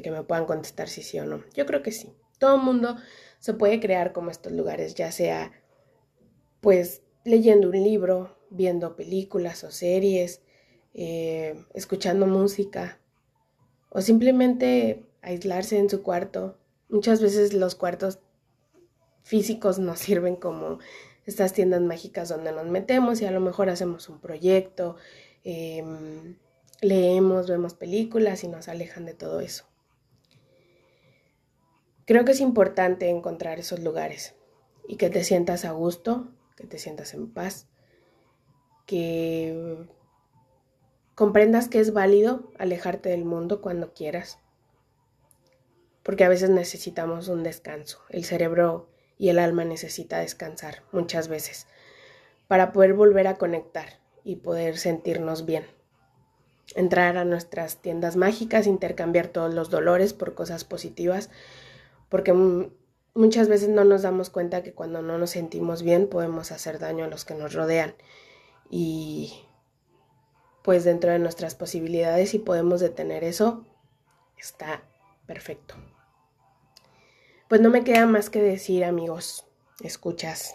que 0.01 0.09
me 0.09 0.23
puedan 0.23 0.45
contestar 0.45 0.89
si 0.89 1.03
sí 1.03 1.19
o 1.19 1.25
no. 1.25 1.43
Yo 1.53 1.65
creo 1.65 1.83
que 1.83 1.91
sí. 1.91 2.13
Todo 2.39 2.55
el 2.55 2.61
mundo 2.61 2.97
se 3.39 3.53
puede 3.53 3.79
crear 3.79 4.13
como 4.13 4.31
estos 4.31 4.53
lugares, 4.53 4.95
ya 4.95 5.11
sea 5.11 5.51
pues 6.61 7.03
leyendo 7.23 7.69
un 7.69 7.83
libro, 7.83 8.37
viendo 8.49 8.95
películas 8.95 9.63
o 9.63 9.71
series, 9.71 10.41
eh, 10.93 11.65
escuchando 11.73 12.25
música 12.25 12.99
o 13.89 14.01
simplemente 14.01 15.05
aislarse 15.21 15.77
en 15.77 15.89
su 15.89 16.03
cuarto. 16.03 16.57
Muchas 16.89 17.21
veces 17.21 17.53
los 17.53 17.75
cuartos 17.75 18.19
físicos 19.23 19.77
nos 19.77 19.99
sirven 20.07 20.37
como 20.37 20.79
estas 21.27 21.51
tiendas 21.51 21.81
mágicas 21.81 22.29
donde 22.29 22.53
nos 22.53 22.65
metemos 22.65 23.21
y 23.21 23.25
a 23.25 23.31
lo 23.31 23.41
mejor 23.41 23.69
hacemos 23.69 24.07
un 24.07 24.19
proyecto, 24.19 24.95
em, 25.43 26.37
leemos, 26.81 27.49
vemos 27.49 27.73
películas 27.73 28.43
y 28.43 28.47
nos 28.47 28.69
alejan 28.69 29.05
de 29.05 29.13
todo 29.13 29.41
eso. 29.41 29.65
Creo 32.05 32.23
que 32.23 32.31
es 32.31 32.39
importante 32.39 33.09
encontrar 33.09 33.59
esos 33.59 33.81
lugares 33.81 34.35
y 34.87 34.95
que 34.95 35.09
te 35.09 35.25
sientas 35.25 35.65
a 35.65 35.71
gusto, 35.71 36.31
que 36.55 36.65
te 36.65 36.79
sientas 36.79 37.13
en 37.13 37.29
paz, 37.29 37.67
que 38.85 39.85
comprendas 41.13 41.67
que 41.67 41.81
es 41.81 41.91
válido 41.91 42.53
alejarte 42.57 43.09
del 43.09 43.25
mundo 43.25 43.59
cuando 43.59 43.93
quieras, 43.93 44.39
porque 46.03 46.23
a 46.23 46.29
veces 46.29 46.49
necesitamos 46.49 47.27
un 47.27 47.43
descanso. 47.43 47.99
El 48.07 48.23
cerebro 48.23 48.87
y 49.17 49.29
el 49.29 49.39
alma 49.39 49.65
necesita 49.65 50.19
descansar 50.19 50.83
muchas 50.91 51.27
veces 51.27 51.67
para 52.47 52.71
poder 52.71 52.93
volver 52.93 53.27
a 53.27 53.37
conectar 53.37 53.99
y 54.23 54.37
poder 54.37 54.77
sentirnos 54.77 55.45
bien. 55.45 55.65
Entrar 56.75 57.17
a 57.17 57.25
nuestras 57.25 57.81
tiendas 57.81 58.15
mágicas, 58.15 58.67
intercambiar 58.67 59.27
todos 59.27 59.53
los 59.53 59.69
dolores 59.69 60.13
por 60.13 60.33
cosas 60.33 60.65
positivas, 60.65 61.29
porque 62.09 62.33
muchas 63.13 63.47
veces 63.47 63.69
no 63.69 63.83
nos 63.83 64.01
damos 64.01 64.29
cuenta 64.29 64.63
que 64.63 64.73
cuando 64.73 65.01
no 65.01 65.17
nos 65.17 65.31
sentimos 65.31 65.81
bien 65.81 66.07
podemos 66.07 66.51
hacer 66.51 66.79
daño 66.79 67.05
a 67.05 67.09
los 67.09 67.25
que 67.25 67.35
nos 67.35 67.53
rodean 67.53 67.95
y 68.69 69.33
pues 70.63 70.83
dentro 70.83 71.11
de 71.11 71.19
nuestras 71.19 71.55
posibilidades 71.55 72.29
si 72.29 72.39
podemos 72.39 72.81
detener 72.81 73.23
eso 73.23 73.65
está 74.37 74.83
perfecto. 75.25 75.75
Pues 77.47 77.61
no 77.61 77.69
me 77.69 77.85
queda 77.85 78.05
más 78.07 78.29
que 78.29 78.41
decir 78.41 78.83
amigos, 78.83 79.45
escuchas. 79.81 80.53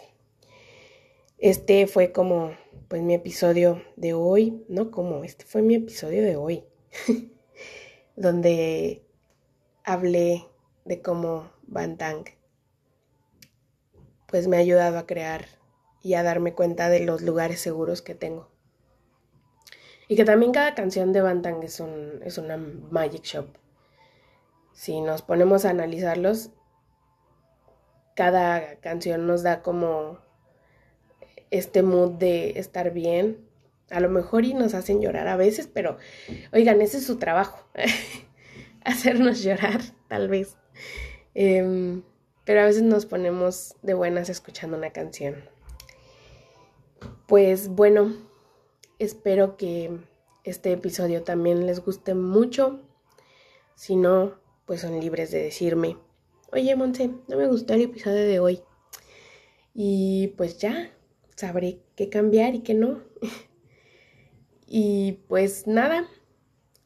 Este 1.39 1.87
fue 1.87 2.11
como 2.11 2.55
pues 2.87 3.01
mi 3.01 3.15
episodio 3.15 3.81
de 3.95 4.13
hoy, 4.13 4.63
no 4.69 4.91
como, 4.91 5.23
este 5.23 5.43
fue 5.43 5.63
mi 5.63 5.73
episodio 5.73 6.21
de 6.21 6.35
hoy, 6.35 6.65
donde 8.15 9.03
hablé 9.83 10.45
de 10.85 11.01
cómo 11.01 11.51
Bantang 11.63 12.25
pues 14.27 14.47
me 14.47 14.57
ha 14.57 14.59
ayudado 14.59 14.99
a 14.99 15.07
crear 15.07 15.45
y 16.03 16.13
a 16.13 16.21
darme 16.21 16.53
cuenta 16.53 16.89
de 16.89 16.99
los 16.99 17.23
lugares 17.23 17.59
seguros 17.59 18.03
que 18.03 18.13
tengo. 18.13 18.51
Y 20.07 20.15
que 20.15 20.25
también 20.25 20.51
cada 20.51 20.75
canción 20.75 21.11
de 21.11 21.21
Bantang 21.21 21.63
es, 21.63 21.79
un, 21.79 22.19
es 22.23 22.37
una 22.37 22.57
magic 22.57 23.23
shop. 23.23 23.47
Si 24.73 25.01
nos 25.01 25.23
ponemos 25.23 25.65
a 25.65 25.71
analizarlos, 25.71 26.51
cada 28.15 28.75
canción 28.79 29.27
nos 29.27 29.43
da 29.43 29.61
como 29.61 30.19
este 31.51 31.83
mood 31.83 32.13
de 32.13 32.59
estar 32.59 32.91
bien. 32.91 33.47
A 33.89 33.99
lo 33.99 34.09
mejor 34.09 34.45
y 34.45 34.53
nos 34.53 34.73
hacen 34.73 35.01
llorar 35.01 35.27
a 35.27 35.35
veces, 35.35 35.69
pero 35.71 35.97
oigan, 36.51 36.81
ese 36.81 36.97
es 36.97 37.05
su 37.05 37.17
trabajo. 37.17 37.67
Hacernos 38.83 39.43
llorar, 39.43 39.81
tal 40.07 40.27
vez. 40.29 40.57
Em, 41.35 42.03
pero 42.45 42.61
a 42.61 42.65
veces 42.65 42.81
nos 42.81 43.05
ponemos 43.05 43.75
de 43.81 43.93
buenas 43.93 44.29
escuchando 44.29 44.77
una 44.77 44.91
canción. 44.91 45.35
Pues 47.27 47.69
bueno, 47.69 48.13
espero 48.99 49.57
que 49.57 49.91
este 50.43 50.71
episodio 50.73 51.23
también 51.23 51.65
les 51.65 51.79
guste 51.79 52.15
mucho. 52.15 52.81
Si 53.75 53.95
no, 53.95 54.39
pues 54.65 54.81
son 54.81 54.99
libres 54.99 55.31
de 55.31 55.43
decirme, 55.43 55.97
oye 56.53 56.75
Monse, 56.75 57.09
no 57.27 57.37
me 57.37 57.47
gustó 57.47 57.73
el 57.73 57.81
episodio 57.81 58.23
de 58.23 58.39
hoy. 58.39 58.61
Y 59.73 60.33
pues 60.37 60.59
ya, 60.59 60.91
sabré 61.35 61.79
qué 61.95 62.09
cambiar 62.09 62.55
y 62.55 62.59
qué 62.61 62.73
no. 62.73 63.01
y 64.67 65.23
pues 65.27 65.67
nada, 65.67 66.07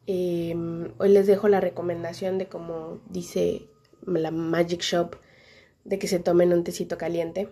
em, 0.06 0.92
hoy 0.98 1.10
les 1.10 1.26
dejo 1.26 1.48
la 1.48 1.60
recomendación 1.60 2.38
de 2.38 2.46
como 2.46 3.00
dice 3.10 3.68
la 4.06 4.30
Magic 4.30 4.80
Shop 4.80 5.16
de 5.84 5.98
que 5.98 6.08
se 6.08 6.18
tomen 6.18 6.52
un 6.52 6.64
tecito 6.64 6.96
caliente 6.98 7.48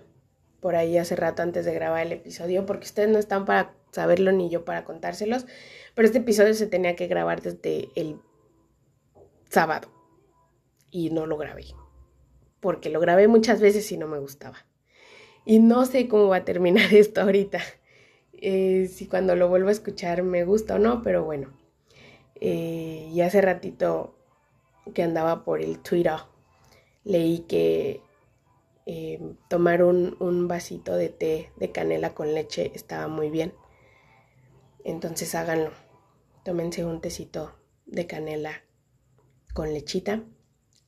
por 0.61 0.75
ahí 0.75 0.99
hace 0.99 1.17
rato 1.17 1.43
antes 1.43 1.65
de 1.65 1.75
grabar 1.75 2.07
el 2.07 2.13
episodio, 2.13 2.67
porque 2.67 2.87
ustedes 2.87 3.09
no 3.09 3.19
están 3.19 3.45
para 3.45 3.75
saberlo 3.93 4.33
ni 4.33 4.51
yo 4.51 4.65
para 4.65 4.85
contárselos, 4.85 5.47
pero 5.95 6.07
este 6.07 6.19
episodio 6.19 6.55
se 6.55 6.67
tenía 6.67 6.97
que 6.97 7.07
grabar 7.07 7.41
desde 7.41 7.89
el 7.95 8.19
sábado 9.49 9.89
y 10.91 11.11
no 11.11 11.27
lo 11.27 11.37
grabé, 11.37 11.67
porque 12.67 12.91
lo 12.91 12.99
grabé 12.99 13.29
muchas 13.29 13.61
veces 13.61 13.93
y 13.93 13.97
no 13.97 14.09
me 14.09 14.19
gustaba. 14.19 14.67
Y 15.45 15.61
no 15.61 15.87
sé 15.87 16.09
cómo 16.09 16.27
va 16.27 16.39
a 16.39 16.45
terminar 16.45 16.93
esto 16.93 17.21
ahorita, 17.21 17.61
eh, 18.33 18.91
si 18.93 19.07
cuando 19.07 19.37
lo 19.37 19.49
vuelvo 19.49 19.69
a 19.69 19.71
escuchar 19.71 20.25
me 20.25 20.43
gusta 20.43 20.75
o 20.75 20.79
no, 20.81 21.01
pero 21.01 21.23
bueno. 21.23 21.57
Eh, 22.41 23.09
y 23.13 23.21
hace 23.21 23.41
ratito 23.41 24.17
que 24.93 25.05
andaba 25.05 25.45
por 25.45 25.63
el 25.63 25.79
Twitter 25.79 26.17
leí 27.05 27.45
que 27.47 28.01
eh, 28.85 29.21
tomar 29.49 29.85
un, 29.85 30.17
un, 30.19 30.49
vasito 30.49 30.97
de 30.97 31.09
té 31.09 31.53
de 31.55 31.71
canela 31.71 32.15
con 32.15 32.35
leche 32.35 32.73
estaba 32.75 33.07
muy 33.07 33.31
bien. 33.31 33.55
Entonces 34.83 35.37
háganlo. 35.37 35.71
Tómense 36.43 36.85
un 36.85 37.01
tecito 37.01 37.55
de 37.87 38.09
canela 38.09 38.65
con 39.55 39.73
lechita. 39.73 40.25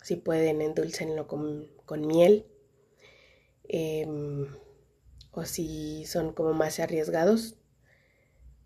Si 0.02 0.16
pueden, 0.16 0.62
endulcenlo 0.62 1.26
con, 1.26 1.68
con 1.84 2.06
miel. 2.06 2.46
Em, 3.64 4.46
o 5.32 5.44
si 5.44 6.04
son 6.06 6.32
como 6.32 6.54
más 6.54 6.80
arriesgados, 6.80 7.56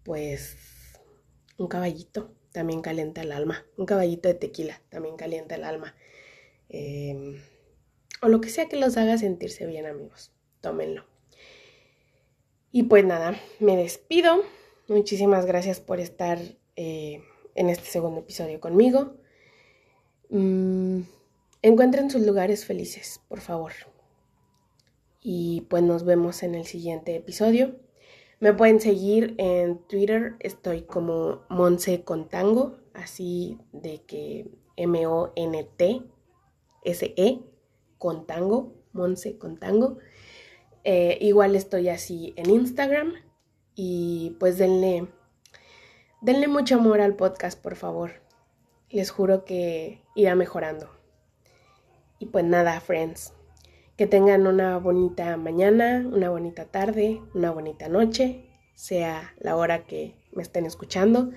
pues 0.04 0.56
un 1.58 1.68
caballito 1.68 2.34
también 2.52 2.82
calienta 2.82 3.22
el 3.22 3.32
alma. 3.32 3.66
Un 3.76 3.86
caballito 3.86 4.28
de 4.28 4.34
tequila 4.34 4.80
también 4.88 5.16
calienta 5.16 5.54
el 5.54 5.64
alma. 5.64 5.94
Em, 6.68 7.40
o 8.22 8.28
lo 8.28 8.40
que 8.40 8.48
sea 8.48 8.68
que 8.68 8.76
los 8.76 8.96
haga 8.96 9.18
sentirse 9.18 9.66
bien 9.66 9.86
amigos. 9.86 10.32
Tómenlo. 10.60 11.04
Y 12.70 12.84
pues 12.84 13.04
nada, 13.04 13.38
me 13.60 13.76
despido. 13.76 14.42
Muchísimas 14.88 15.44
gracias 15.46 15.80
por 15.80 16.00
estar 16.00 16.38
eh, 16.76 17.22
en 17.54 17.68
este 17.68 17.86
segundo 17.88 18.20
episodio 18.20 18.60
conmigo. 18.60 19.16
Mm, 20.30 21.02
encuentren 21.62 22.10
sus 22.10 22.26
lugares 22.26 22.64
felices, 22.64 23.20
por 23.28 23.40
favor. 23.40 23.72
Y 25.20 25.62
pues 25.70 25.82
nos 25.82 26.04
vemos 26.04 26.42
en 26.42 26.54
el 26.54 26.66
siguiente 26.66 27.16
episodio. 27.16 27.76
Me 28.40 28.52
pueden 28.52 28.80
seguir 28.80 29.34
en 29.38 29.78
Twitter, 29.86 30.34
estoy 30.40 30.82
como 30.82 31.42
Monse 31.48 32.02
Contango, 32.02 32.78
así 32.92 33.58
de 33.72 34.02
que 34.04 34.50
M-O-N-T 34.76 36.02
S-E, 36.84 37.40
con 37.98 38.26
tango, 38.26 38.74
Monse. 38.92 39.38
Eh, 40.84 41.18
igual 41.20 41.54
estoy 41.54 41.88
así 41.88 42.34
en 42.36 42.50
Instagram 42.50 43.14
y 43.74 44.36
pues 44.40 44.58
denle, 44.58 45.08
denle 46.20 46.48
mucho 46.48 46.76
amor 46.76 47.00
al 47.00 47.14
podcast, 47.14 47.60
por 47.60 47.76
favor. 47.76 48.22
Les 48.90 49.10
juro 49.10 49.44
que 49.44 50.02
irá 50.14 50.34
mejorando. 50.34 51.01
Y 52.22 52.26
pues 52.26 52.44
nada, 52.44 52.78
friends. 52.80 53.32
Que 53.96 54.06
tengan 54.06 54.46
una 54.46 54.78
bonita 54.78 55.36
mañana, 55.36 56.06
una 56.08 56.30
bonita 56.30 56.66
tarde, 56.66 57.20
una 57.34 57.50
bonita 57.50 57.88
noche, 57.88 58.48
sea 58.76 59.34
la 59.40 59.56
hora 59.56 59.86
que 59.86 60.14
me 60.30 60.44
estén 60.44 60.64
escuchando. 60.64 61.32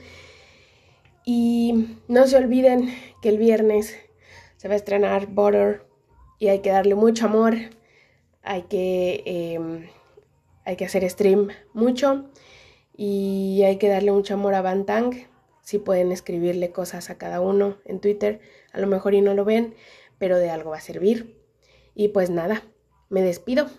Y 1.25 1.97
no 2.07 2.27
se 2.27 2.37
olviden 2.37 2.93
que 3.23 3.29
el 3.29 3.39
viernes 3.39 3.97
se 4.57 4.67
va 4.67 4.75
a 4.75 4.77
estrenar 4.77 5.25
Butter 5.25 5.87
y 6.37 6.49
hay 6.49 6.59
que 6.59 6.69
darle 6.69 6.93
mucho 6.93 7.25
amor, 7.25 7.55
hay 8.43 8.61
que, 8.69 9.23
em, 9.25 9.87
hay 10.65 10.75
que 10.75 10.85
hacer 10.85 11.09
stream 11.09 11.47
mucho 11.73 12.29
y 12.95 13.63
hay 13.65 13.77
que 13.77 13.89
darle 13.89 14.11
mucho 14.11 14.35
amor 14.35 14.53
a 14.53 14.61
Bantang. 14.61 15.15
si 15.63 15.79
pueden 15.79 16.11
escribirle 16.11 16.71
cosas 16.71 17.09
a 17.09 17.17
cada 17.17 17.41
uno 17.41 17.77
en 17.85 17.99
Twitter, 17.99 18.39
a 18.71 18.79
lo 18.79 18.85
mejor 18.85 19.15
y 19.15 19.21
no 19.21 19.33
lo 19.33 19.45
ven, 19.45 19.73
pero 20.17 20.37
de 20.37 20.49
algo 20.49 20.71
va 20.71 20.77
a 20.77 20.81
servir. 20.81 21.41
Y 21.93 22.09
pues 22.09 22.29
nada, 22.29 22.63
me 23.09 23.21
despido. 23.21 23.69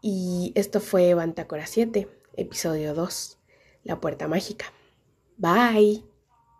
Y 0.00 0.52
esto 0.54 0.80
fue 0.80 1.14
Bantacora 1.14 1.66
7, 1.66 2.08
episodio 2.36 2.94
2, 2.94 3.38
La 3.84 4.00
Puerta 4.00 4.28
Mágica. 4.28 4.66
Bye. 5.36 6.13